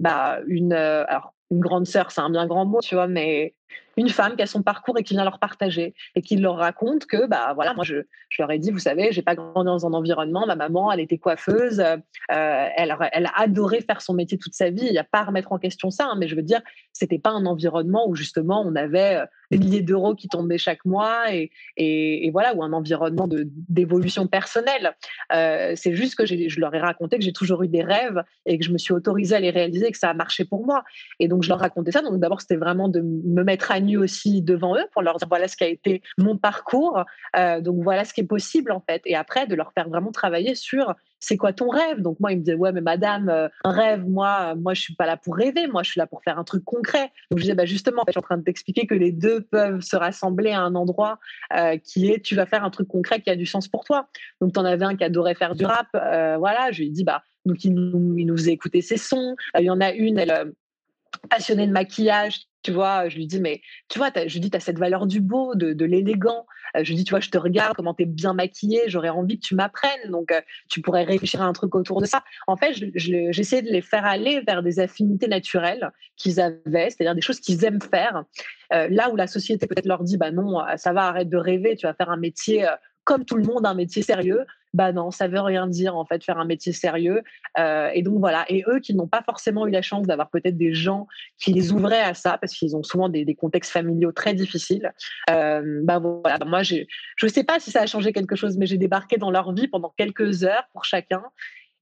[0.00, 3.54] bah, une, alors, une grande sœur, c'est un bien grand mot, tu vois, mais
[3.96, 7.06] une femme qui a son parcours et qui vient leur partager et qui leur raconte
[7.06, 7.96] que, bah voilà, moi je,
[8.28, 11.00] je leur ai dit, vous savez, j'ai pas grandi dans un environnement, ma maman, elle
[11.00, 11.96] était coiffeuse, euh,
[12.28, 15.24] elle, elle a adoré faire son métier toute sa vie, il n'y a pas à
[15.24, 16.60] remettre en question ça, hein, mais je veux dire,
[16.92, 20.84] c'était pas un environnement où justement on avait euh, des milliers d'euros qui tombaient chaque
[20.84, 24.94] mois et, et, voilà, ou un environnement d'évolution personnelle.
[25.32, 28.58] Euh, c'est juste que je leur ai raconté que j'ai toujours eu des rêves et
[28.58, 30.84] que je me suis autorisée à les réaliser et que ça a marché pour moi.
[31.20, 32.02] Et donc je leur racontais ça.
[32.02, 35.28] Donc d'abord, c'était vraiment de me mettre à nu aussi devant eux pour leur dire
[35.28, 37.04] voilà ce qui a été mon parcours.
[37.36, 39.02] Euh, donc voilà ce qui est possible en fait.
[39.04, 42.02] Et après, de leur faire vraiment travailler sur c'est quoi ton rêve?
[42.02, 44.94] Donc moi, il me disait ouais, mais madame, euh, un rêve, moi, moi, je suis
[44.94, 45.66] pas là pour rêver.
[45.66, 47.10] Moi, je suis là pour faire un truc concret.
[47.30, 49.80] Donc je disais bah justement, je suis en train de t'expliquer que les deux peuvent
[49.80, 51.18] se rassembler à un endroit
[51.56, 54.08] euh, qui est tu vas faire un truc concret qui a du sens pour toi.
[54.40, 55.88] Donc tu en avais un qui adorait faire du rap.
[55.92, 59.36] voilà, je lui ai dit bah donc il nous, il nous faisait écouter ses sons.
[59.58, 60.52] il y en a une, elle
[61.28, 64.56] passionnée de maquillage, tu vois, je lui dis, mais tu vois, je lui dis, tu
[64.56, 66.46] as cette valeur du beau, de, l'élégant.
[66.76, 69.08] Euh, je lui dis, tu vois, je te regarde, comment tu es bien maquillée, j'aurais
[69.08, 70.10] envie que tu m'apprennes.
[70.10, 72.24] Donc, euh, tu pourrais réfléchir à un truc autour de ça.
[72.48, 77.20] En fait, j'essayais de les faire aller vers des affinités naturelles qu'ils avaient, c'est-à-dire des
[77.20, 78.24] choses qu'ils aiment faire.
[78.72, 81.76] Euh, là où la société peut-être leur dit, bah non, ça va, arrête de rêver,
[81.76, 82.66] tu vas faire un métier
[83.04, 84.44] comme tout le monde, un métier sérieux
[84.76, 87.22] bah non, ça veut rien dire en fait faire un métier sérieux.
[87.58, 90.58] Euh, et donc voilà, et eux qui n'ont pas forcément eu la chance d'avoir peut-être
[90.58, 91.06] des gens
[91.38, 94.92] qui les ouvraient à ça, parce qu'ils ont souvent des, contextes familiaux très difficiles.
[95.30, 96.84] Euh, bah voilà, moi je
[97.22, 99.66] ne sais pas si ça a changé quelque chose, mais j'ai débarqué dans leur vie
[99.66, 101.22] pendant quelques heures pour chacun.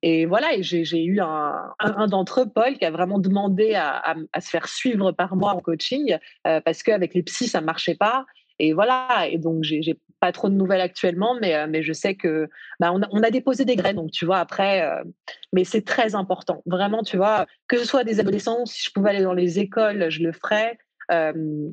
[0.02, 1.74] Et voilà, et j'ai eu un,
[2.08, 6.16] d'entre eux, Paul, qui a vraiment demandé à, se faire suivre par moi en coaching,
[6.46, 8.24] euh, parce qu'avec les psys, ça ne marchait pas.
[8.60, 12.14] Et voilà, et donc j'ai pas trop de nouvelles actuellement, mais, euh, mais je sais
[12.14, 12.48] que
[12.80, 15.04] bah, on, a, déposé des graines, donc tu vois, après, euh,
[15.52, 16.62] mais c'est très important.
[16.64, 20.08] Vraiment, tu vois, que ce soit des adolescents, si je pouvais aller dans les écoles,
[20.08, 20.78] je le ferais.
[21.12, 21.68] Euh,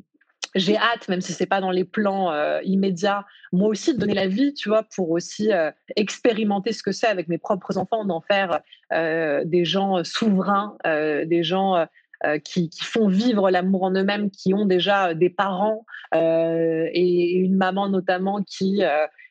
[0.54, 2.30] j'ai hâte, même si c'est pas dans les plans
[2.60, 5.48] immédiats, moi aussi de donner la vie, tu vois, pour aussi
[5.96, 11.86] expérimenter ce que c'est avec mes propres enfants, d'en faire des gens souverains, des gens
[12.24, 17.32] euh, qui, font vivre l'amour en eux-mêmes, qui ont déjà euh, des parents euh, et
[17.32, 18.82] une maman notamment qui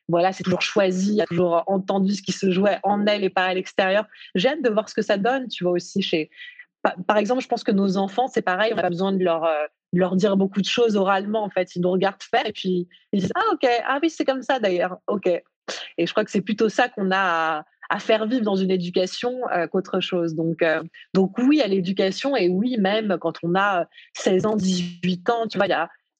[0.09, 3.45] voilà, c'est toujours choisi, a toujours entendu ce qui se jouait en elle et pas
[3.45, 4.05] à l'extérieur.
[4.35, 6.29] J'ai hâte de voir ce que ça donne, tu vois, aussi chez.
[7.07, 9.47] Par exemple, je pense que nos enfants, c'est pareil, on n'a pas besoin de leur,
[9.93, 11.77] leur dire beaucoup de choses oralement, en fait.
[11.77, 14.59] Ils nous regardent faire et puis ils disent Ah, ok, ah oui, c'est comme ça
[14.59, 15.27] d'ailleurs, ok.
[15.97, 18.71] Et je crois que c'est plutôt ça qu'on a à, à faire vivre dans une
[18.71, 20.33] éducation euh, qu'autre chose.
[20.33, 20.81] Donc, euh,
[21.13, 25.57] donc oui à l'éducation et oui même quand on a 16 ans, 18 ans, tu
[25.57, 25.73] vois, il y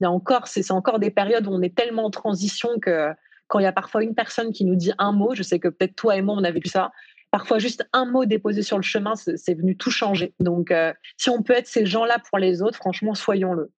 [0.06, 3.12] a, encore, c'est encore des périodes où on est tellement en transition que
[3.48, 5.70] quand il y a parfois une personne qui nous dit un mot, je sais que
[5.70, 6.92] peut-être toi et moi on a vécu ça,
[7.32, 10.34] parfois juste un mot déposé sur le chemin, c'est venu tout changer.
[10.42, 13.72] Donc euh, si on peut être ces gens-là pour les autres, franchement, soyons-le.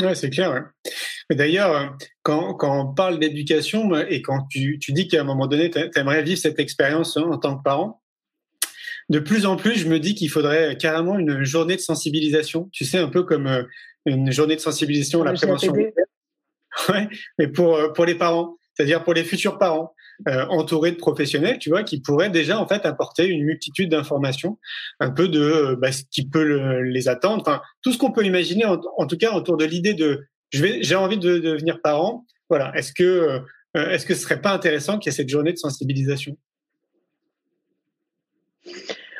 [0.00, 0.70] Ouais, c'est clair.
[1.30, 5.46] Mais d'ailleurs, quand, quand, on parle d'éducation et quand tu, tu dis qu'à un moment
[5.46, 8.02] donné, tu aimerais vivre cette expérience hein, en tant que parent,
[9.08, 12.68] de plus en plus, je me dis qu'il faudrait carrément une journée de sensibilisation.
[12.72, 13.62] Tu sais, un peu comme euh,
[14.06, 15.74] une journée de sensibilisation à la prévention.
[16.88, 19.92] Ouais, mais pour, euh, pour les parents, c'est-à-dire pour les futurs parents.
[20.28, 24.58] Euh, entouré de professionnels, tu vois, qui pourraient déjà en fait apporter une multitude d'informations,
[24.98, 28.26] un peu de euh, bah, ce qui peut les attendre, enfin tout ce qu'on peut
[28.26, 32.26] imaginer en, tout cas autour de l'idée de j'ai envie de, devenir parent.
[32.48, 33.40] Voilà, est-ce que euh,
[33.74, 36.36] est-ce que ce serait pas intéressant qu'il y ait cette journée de sensibilisation?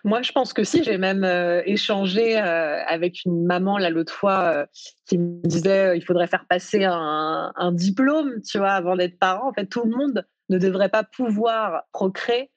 [0.02, 0.82] Moi, je pense que si.
[0.82, 1.24] J'ai même
[1.66, 4.66] échangé avec une maman là l'autre fois
[5.06, 9.48] qui me disait il faudrait faire passer un, un, diplôme, tu vois, avant d'être parent.
[9.48, 12.50] En fait, tout le monde ne devrait pas pouvoir procréer.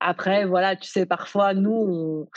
[0.00, 2.28] Après, voilà, tu sais, parfois, nous,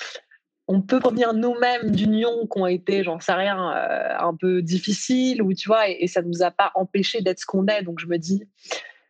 [0.68, 5.41] on, peut provenir nous-mêmes d'unions qui ont été, j'en sais rien, euh, un peu difficiles,
[5.41, 7.84] ou tu vois, et, ça ne nous a pas empêché d'être ce qu'on est.
[7.84, 8.43] Donc, je me dis,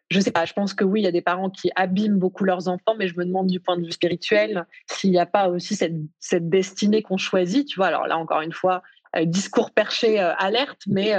[0.10, 2.44] je sais pas, je pense que oui, il y a des parents qui abîment beaucoup
[2.44, 5.48] leurs enfants, mais je me demande du point de vue spirituel s'il n'y a pas
[5.48, 7.88] aussi cette, cette destinée qu'on choisit, tu vois.
[7.88, 8.82] Alors là, encore une fois,
[9.16, 11.14] euh, discours perché euh, alerte, mais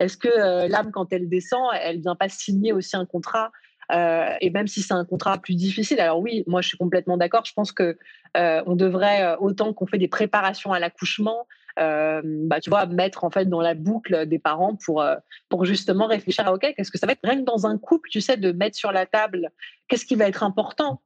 [0.00, 3.50] est-ce que l'âme, quand elle descend, elle vient pas signer aussi un contrat
[3.92, 7.16] euh, et même si c'est un contrat plus difficile, alors oui, moi je suis complètement
[7.16, 7.44] d'accord.
[7.44, 7.98] Je pense que
[8.36, 13.22] euh, on devrait euh, autant qu'on fait des préparations à l'accouchement, bah, tu vois, mettre
[13.22, 15.04] en fait dans la boucle des parents pour,
[15.48, 17.20] pour justement réfléchir à, OK, qu'est-ce que ça va être?
[17.22, 19.52] Rien que dans un couple, tu sais, de mettre sur la table
[19.86, 21.00] qu'est-ce qui va être important?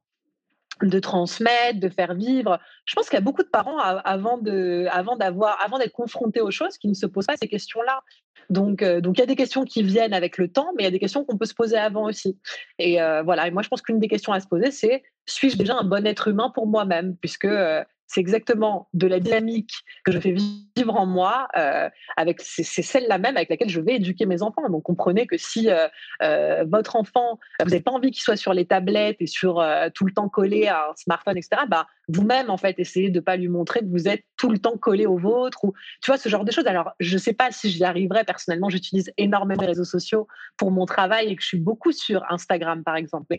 [0.81, 2.59] De transmettre, de faire vivre.
[2.85, 6.41] Je pense qu'il y a beaucoup de parents avant de, avant d'avoir, avant d'être confrontés
[6.41, 8.01] aux choses, qui ne se posent pas ces questions-là.
[8.49, 10.85] Donc, euh, donc il y a des questions qui viennent avec le temps, mais il
[10.85, 12.37] y a des questions qu'on peut se poser avant aussi.
[12.79, 13.47] Et euh, voilà.
[13.47, 16.05] Et moi, je pense qu'une des questions à se poser, c'est suis-je déjà un bon
[16.05, 19.71] être humain pour moi-même, puisque euh, c'est exactement de la dynamique
[20.03, 23.95] que je fais vivre en moi, euh, avec c'est celle-là même avec laquelle je vais
[23.95, 24.69] éduquer mes enfants.
[24.69, 25.87] Donc comprenez que si euh,
[26.21, 30.05] euh, votre enfant, vous n'avez pas envie qu'il soit sur les tablettes et sur tout
[30.05, 31.63] le temps collé à un smartphone, etc.
[31.67, 34.77] Bah vous-même en fait essayez de pas lui montrer que vous êtes tout le temps
[34.77, 36.67] collé au vôtre ou tu vois ce genre de choses.
[36.67, 38.69] Alors je sais pas si j'y arriverai personnellement.
[38.69, 42.83] J'utilise énormément les réseaux sociaux pour mon travail et que je suis beaucoup sur Instagram
[42.83, 43.37] par exemple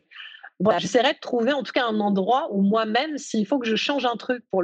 [0.79, 4.05] j'essaierai de trouver en tout cas un endroit où moi-même, s'il faut que je change
[4.05, 4.63] un truc pour,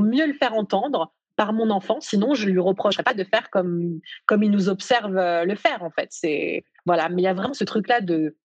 [0.00, 4.00] mieux le faire entendre par mon enfant, sinon je lui reprocherai pas de faire comme,
[4.26, 6.10] comme il nous observe euh, le faire en fait.
[6.86, 8.36] Voilà, mais il y a vraiment ce truc-là de,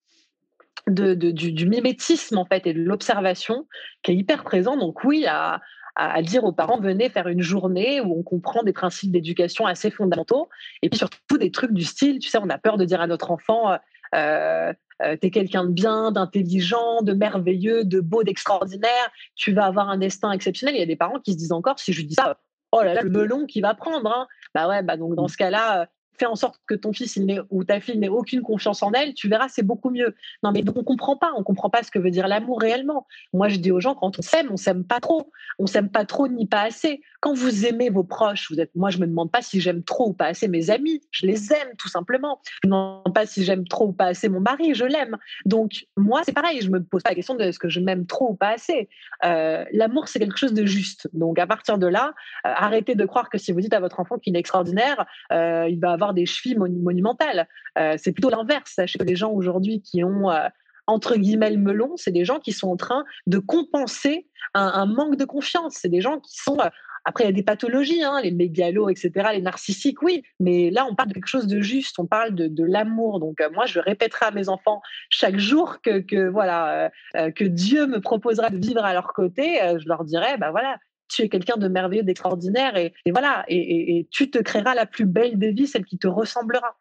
[0.88, 3.68] de, du, mimétisme en fait et de l'observation
[4.04, 4.78] qui est hyper présent.
[4.78, 5.62] Donc oui, à,
[5.96, 9.92] à, dire aux parents venez faire une journée où on comprend des principes d'éducation assez
[9.92, 10.50] fondamentaux
[10.82, 13.08] et puis surtout des trucs du style, tu sais, on a peur de dire à
[13.08, 13.78] notre enfant
[14.14, 19.66] euh, euh tu es quelqu'un de bien, d'intelligent, de merveilleux, de beau, d'extraordinaire, tu vas
[19.66, 20.76] avoir un destin exceptionnel.
[20.76, 22.38] Il y a des parents qui se disent encore, si je dis ça,
[22.72, 24.10] oh là là, le melon qui va prendre.
[24.12, 24.28] Hein.
[24.54, 25.86] Bah ouais, bah donc dans ce cas-là, euh,
[26.18, 29.14] fais en sorte que ton fils il ou ta fille n'ait aucune confiance en elle,
[29.14, 30.16] tu verras, c'est beaucoup mieux.
[30.44, 33.08] Non, mais donc on comprend pas, on comprend pas ce que veut dire l'amour réellement.
[33.34, 35.32] Moi, je dis aux gens, quand on s'aime, on s'aime pas trop.
[35.60, 37.02] On s'aime pas trop ni pas assez.
[37.22, 40.10] Quand vous aimez vos proches, vous êtes, moi, je me demande pas si j'aime trop
[40.10, 41.02] ou pas assez mes amis.
[41.12, 42.42] Je les aime tout simplement.
[42.64, 44.74] Je me demande pas si j'aime trop ou pas assez mon mari.
[44.74, 45.18] Je l'aime.
[45.46, 46.62] Donc moi, c'est pareil.
[46.62, 48.90] Je me pose pas la question de est-ce que je m'aime trop ou pas assez.
[49.24, 51.10] Euh, l'amour, c'est quelque chose de juste.
[51.14, 52.14] Donc à partir de là,
[52.46, 55.68] euh, arrêtez de croire que si vous dites à votre enfant qu'il est extraordinaire, euh,
[55.70, 57.48] il va avoir des chevilles monumentales.
[57.78, 58.74] Euh, c'est plutôt l'inverse.
[58.76, 60.48] Sachez que les gens aujourd'hui qui ont euh,
[60.88, 65.18] entre guillemets le melon, c'est des gens qui sont en train de compenser un, manque
[65.18, 65.76] de confiance.
[65.82, 66.70] C'est des gens qui sont euh,
[67.08, 70.88] après, il y a des pathologies, hein, les mégalos, etc., les narcissiques, oui, mais là,
[70.90, 73.20] on parle de quelque chose de juste, on parle de, l'amour.
[73.20, 74.82] Donc, moi, je répéterai à mes enfants
[75.12, 79.60] chaque jour que, voilà, que Dieu me proposera de vivre à leur côté.
[79.78, 84.30] je leur dirai, bah voilà, tu es quelqu'un de merveilleux, d'extraordinaire, et, voilà, et, tu
[84.30, 86.78] te créeras la plus belle des vies, celle qui te ressemblera.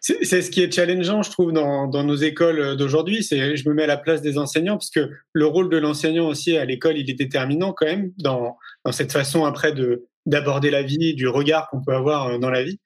[0.00, 3.22] C'est ce qui est challengeant, je trouve, dans, nos écoles d'aujourd'hui.
[3.22, 6.28] C'est, je me mets à la place des enseignants, parce que le rôle de l'enseignant
[6.28, 8.56] aussi à l'école, il est déterminant quand même dans,
[8.90, 12.62] cette façon après de d'aborder la vie, du regard qu'on peut avoir euh, dans la
[12.62, 12.80] vie.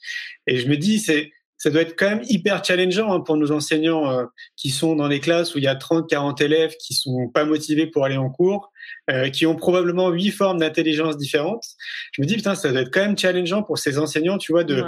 [0.48, 3.50] Et je me dis, c'est ça doit être quand même hyper challengeant hein, pour nos
[3.50, 4.24] enseignants euh,
[4.56, 7.44] qui sont dans les classes où il y a 30, 40 élèves qui sont pas
[7.44, 8.72] motivés pour aller en cours,
[9.10, 11.64] euh, qui ont probablement huit formes d'intelligence différentes.
[12.12, 14.64] Je me dis, putain, ça doit être quand même challengeant pour ces enseignants, tu vois,
[14.64, 14.82] de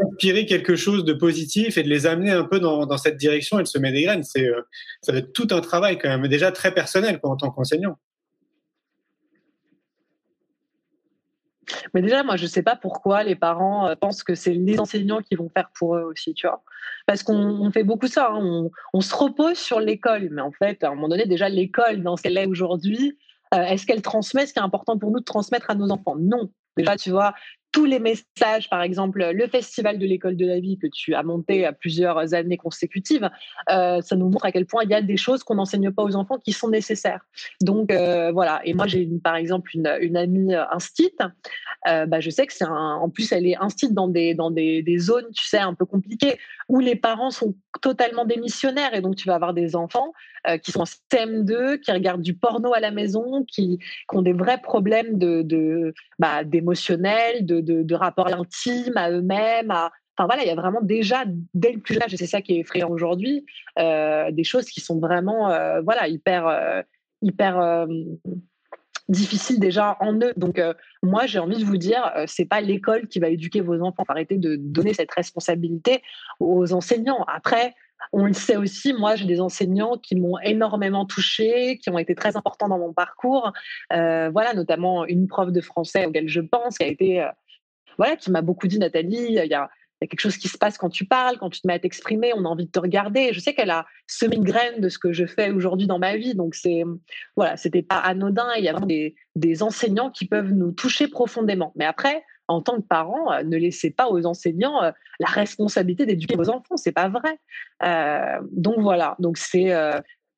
[0.00, 3.58] d'inspirer quelque chose de positif et de les amener un peu dans, dans cette direction
[3.58, 4.22] et de semer des graines.
[4.22, 4.60] C'est, euh,
[5.00, 7.98] ça doit être tout un travail quand même, déjà très personnel quoi, en tant qu'enseignant.
[11.94, 14.80] Mais déjà, moi, je ne sais pas pourquoi les parents euh, pensent que c'est les
[14.80, 16.62] enseignants qui vont faire pour eux aussi, tu vois.
[17.06, 18.68] Parce qu'on fait beaucoup ça, hein.
[18.92, 22.16] on, se repose sur l'école, mais en fait, à un moment donné, déjà, l'école, dans
[22.16, 23.18] ce qu'elle est aujourd'hui,
[23.52, 26.16] est-ce qu'elle transmet ce qui est important pour nous de transmettre à nos enfants?
[26.18, 26.50] Non.
[26.76, 27.34] Déjà, tu vois,
[27.72, 31.22] tous les messages, par exemple, le festival de l'école de la vie que tu as
[31.22, 33.28] monté à plusieurs années consécutives,
[33.70, 36.02] euh, ça nous montre à quel point il y a des choses qu'on n'enseigne pas
[36.02, 37.20] aux enfants qui sont nécessaires.
[37.60, 38.60] Donc euh, voilà.
[38.64, 41.20] Et moi, j'ai par exemple une, amie instite.
[41.86, 44.98] Euh, bah, je sais que c'est en plus elle est instite dans des dans des,
[44.98, 46.38] zones, tu sais, un peu compliquées
[46.68, 50.12] où les parents sont totalement démissionnaires et donc tu vas avoir des enfants
[50.62, 53.78] qui sont en CM2, qui regardent du porno à la maison, qui,
[54.12, 59.72] ont des vrais problèmes de, de bah, d'émotionnel, de de, rapport à l'intime, à eux-mêmes,
[60.18, 62.42] Enfin voilà, il y a vraiment déjà dès le plus jeune âge, et c'est ça
[62.42, 63.46] qui est effrayant aujourd'hui,
[63.78, 66.82] euh, des choses qui sont vraiment euh, voilà hyper euh,
[67.22, 67.86] hyper
[69.08, 70.32] difficiles déjà en eux.
[70.36, 70.60] Donc
[71.02, 74.04] moi j'ai envie de vous dire, c'est pas l'école qui va éduquer vos enfants.
[74.08, 76.02] Arrêtez de donner cette responsabilité
[76.40, 77.24] aux enseignants.
[77.26, 77.74] Après,
[78.12, 82.14] on le sait aussi, moi j'ai des enseignants qui m'ont énormément touchée, qui ont été
[82.14, 83.52] très importants dans mon parcours.
[83.90, 87.24] voilà, notamment une prof de français auquel je pense, qui a été
[87.98, 89.68] voilà, qui m'a beaucoup dit, Nathalie, il y a,
[90.00, 92.44] quelque chose qui se passe quand tu parles, quand tu te mets à t'exprimer, on
[92.44, 93.32] a envie de te regarder.
[93.32, 96.16] Je sais qu'elle a semé une graine de ce que je fais aujourd'hui dans ma
[96.16, 96.84] vie, donc c'est
[97.34, 98.46] voilà, c'était pas anodin.
[98.56, 101.72] Il y a vraiment des, enseignants qui peuvent nous toucher profondément.
[101.74, 106.06] Mais après, en tant que parent, euh, ne laissez pas aux enseignants euh, la responsabilité
[106.06, 106.76] d'éduquer vos enfants.
[106.76, 107.38] C'est pas vrai.
[107.82, 109.16] Euh, donc voilà.
[109.18, 109.74] Donc c'est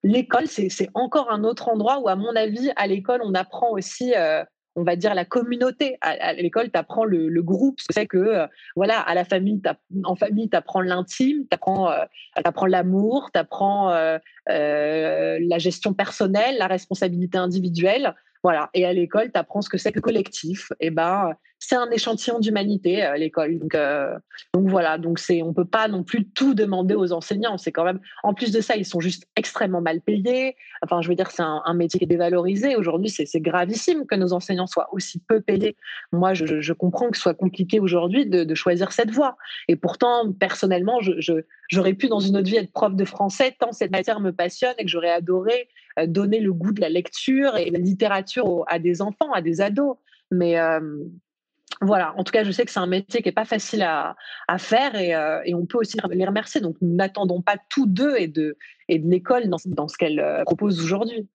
[0.03, 4.15] l'école, c'est encore un autre endroit où, à mon avis, à l'école, on apprend aussi
[4.77, 5.97] on va dire la communauté.
[6.01, 8.47] À, l'école, tu apprends le, groupe, ce que c'est que euh,
[8.77, 9.61] voilà, à la famille,
[10.05, 11.93] en famille, tu apprends l'intime, tu apprends,
[12.37, 13.91] apprends l'amour, tu apprends
[14.47, 18.14] la gestion personnelle, la responsabilité individuelle.
[18.43, 18.71] Voilà.
[18.75, 20.73] Et à l'école, tu apprends ce que c'est que le collectif.
[20.81, 23.59] Et ben, c'est un échantillon d'humanité à l'école.
[23.59, 24.19] Donc, euh,
[24.55, 24.97] donc voilà.
[24.97, 27.59] Donc c'est, on peut pas non plus tout demander aux enseignants.
[27.59, 30.57] C'est quand même, en plus de ça, ils sont juste extrêmement mal payés.
[30.83, 32.77] Enfin, je veux dire, c'est un, métier dévalorisé.
[32.77, 35.77] Aujourd'hui, c'est, gravissime que nos enseignants soient aussi peu payés.
[36.13, 39.37] Moi, je, comprends que ce soit compliqué aujourd'hui de, choisir cette voie.
[39.69, 40.99] Et pourtant, personnellement,
[41.69, 44.75] j'aurais pu dans une autre vie être prof de français tant cette matière me passionne
[44.79, 48.65] et que j'aurais adoré euh, donner le goût de la lecture et de la littérature
[48.67, 49.97] à des enfants, à des ados.
[50.31, 50.81] Mais euh,
[51.81, 54.16] voilà, en tout cas, je sais que c'est un métier qui n'est pas facile à,
[54.59, 56.61] faire euh, et, on peut aussi les remercier.
[56.61, 58.57] Donc, n'attendons pas tout d'eux et de,
[58.89, 61.26] et de l'école dans, ce qu'elle propose aujourd'hui.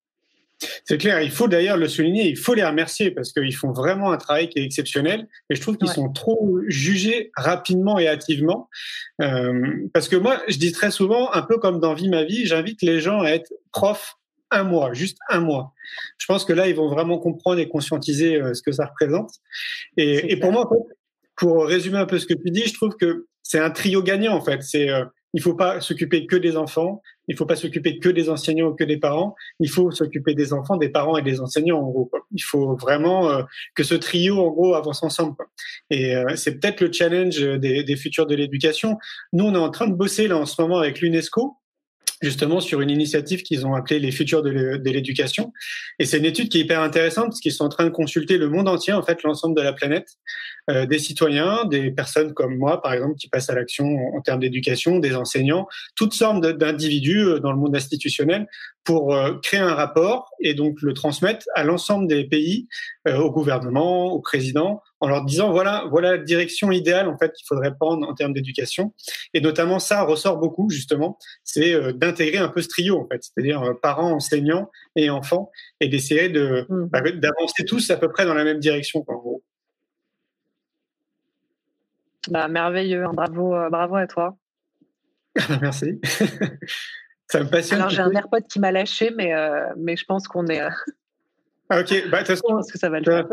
[0.85, 4.11] C'est clair, il faut d'ailleurs le souligner, il faut les remercier parce qu'ils font vraiment
[4.11, 8.69] un travail qui est exceptionnel et je trouve qu'ils sont trop jugés rapidement et hâtivement.
[9.19, 12.81] parce que moi, je dis très souvent, un peu comme dans Vie ma vie, j'invite
[12.83, 14.15] les gens à être profs
[14.51, 15.73] un mois, juste un mois.
[16.17, 19.31] Je pense que là, ils vont vraiment comprendre et conscientiser euh, ce que ça représente.
[19.97, 20.69] Et, pour moi,
[21.35, 24.33] pour résumer un peu ce que tu dis, je trouve que c'est un trio gagnant
[24.33, 24.61] en fait.
[24.63, 28.29] C'est euh, il faut pas s'occuper que des enfants, il faut pas s'occuper que des
[28.29, 31.79] enseignants ou que des parents, il faut s'occuper des enfants, des parents et des enseignants
[31.79, 32.09] en gros.
[32.31, 33.43] Il faut vraiment euh,
[33.75, 35.35] que ce trio en gros avance ensemble.
[35.89, 38.97] Et c'est peut-être le challenge des, des futurs de l'éducation.
[39.33, 41.57] Nous, on est en train de bosser là en ce moment avec l'UNESCO
[42.21, 45.51] justement sur une initiative qu'ils ont appelée les futurs de l'éducation.
[45.99, 48.37] Et c'est une étude qui est hyper intéressante parce qu'ils sont en train de consulter
[48.37, 50.07] le monde entier, en fait, l'ensemble de la planète,
[50.69, 53.85] euh, des citoyens, des personnes comme moi, par exemple, qui passent à l'action
[54.15, 58.47] en, termes d'éducation, des enseignants, toutes sortes d'individus euh, dans le monde institutionnel
[58.85, 62.67] pour euh, créer un rapport et donc le transmettre à l'ensemble des pays,
[63.07, 67.31] euh, au gouvernement, au président, en leur disant voilà voilà la direction idéale en fait
[67.33, 68.93] qu'il faudrait prendre en termes d'éducation.
[69.33, 73.23] Et notamment ça ressort beaucoup justement, c'est euh, d'intégrer un peu ce trio en fait,
[73.23, 76.85] c'est-à-dire parents, enseignants et enfants, et d'essayer de mmh.
[76.85, 79.43] bah, d'avancer tous à peu près dans la même direction en gros.
[82.29, 83.11] Bah, merveilleux, hein.
[83.13, 84.35] bravo bravo à toi.
[85.61, 85.99] Merci.
[87.27, 87.79] Ça me passionne.
[87.79, 90.61] Alors j'ai un AirPod qui m'a lâché, mais, euh, mais je pense qu'on est.
[90.61, 90.69] Euh,
[91.69, 92.61] ah, ok, bah, de toute façon.
[92.71, 93.27] que ça va le faire.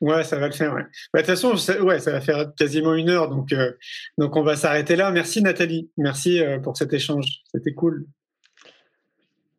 [0.00, 0.74] Ouais, ça va le faire.
[0.74, 3.72] Bah, de toute façon, ça, ouais, ça va faire quasiment une heure, donc, euh,
[4.16, 5.10] donc on va s'arrêter là.
[5.10, 8.06] Merci Nathalie, merci pour cet échange, c'était cool.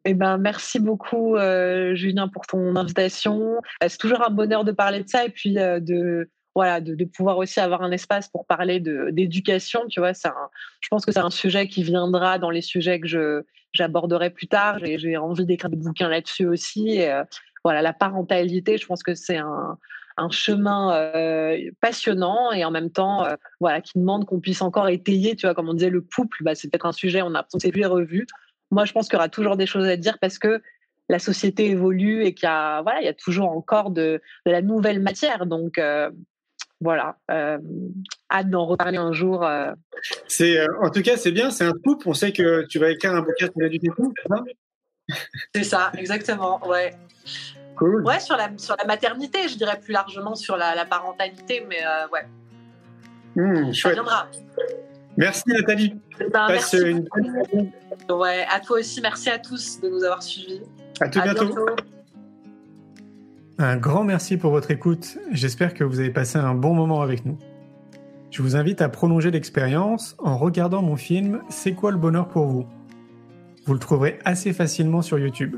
[0.06, 1.36] Eh ben, merci beaucoup,
[1.94, 3.60] Julien, pour ton invitation.
[3.86, 7.60] C'est toujours un bonheur de parler de ça et puis de, voilà, de, pouvoir aussi
[7.60, 9.82] avoir un espace pour parler d'éducation.
[9.90, 14.80] Je pense que c'est un sujet qui viendra dans les sujets que j'aborderai plus tard.
[14.84, 17.02] J'ai envie d'écrire des bouquins là-dessus aussi.
[17.02, 17.24] Euh,
[17.64, 19.78] voilà, la parentalité, je pense que c'est un,
[20.30, 25.38] chemin euh, passionnant et en même temps, euh, voilà, qui demande qu'on puisse encore étayer,
[25.38, 27.72] tu vois, comme on disait, le couple, bah, c'est peut-être un sujet, on a s'est
[27.72, 28.28] vu et revu.
[28.72, 30.62] Moi, je pense qu'il y aura toujours des choses à dire parce que
[31.08, 34.62] la société évolue et qu'il y a, voilà, il y a toujours encore de, la
[34.62, 35.46] nouvelle matière.
[35.46, 35.80] Donc,
[36.82, 37.58] voilà, euh,
[38.32, 39.46] hâte d'en reparler un jour.
[39.46, 39.74] Euh.
[40.28, 42.08] C'est, euh, en tout cas, c'est bien, c'est un couple.
[42.08, 44.44] On sait que tu vas écrire un bouquin sur l'éducation, c'est ça?
[45.54, 46.94] C'est ça, exactement, ouais.
[47.80, 48.06] Cool.
[48.06, 51.78] Ouais, sur la, sur la maternité, je dirais plus largement sur la, parentalité, mais
[52.14, 52.28] ouais.
[53.36, 54.28] Mmh, ça viendra.
[55.18, 55.96] Merci Nathalie.
[56.20, 57.08] Eh ben, merci une...
[58.10, 60.62] Ouais, à toi aussi, merci à tous de nous avoir suivis.
[61.00, 61.56] À tout bientôt.
[63.58, 65.18] Un grand merci pour votre écoute.
[65.32, 67.38] J'espère que vous avez passé un bon moment avec nous.
[68.32, 72.46] Je vous invite à prolonger l'expérience en regardant mon film C'est quoi le bonheur pour
[72.46, 72.66] vous?
[73.66, 75.58] Vous le trouverez assez facilement sur YouTube.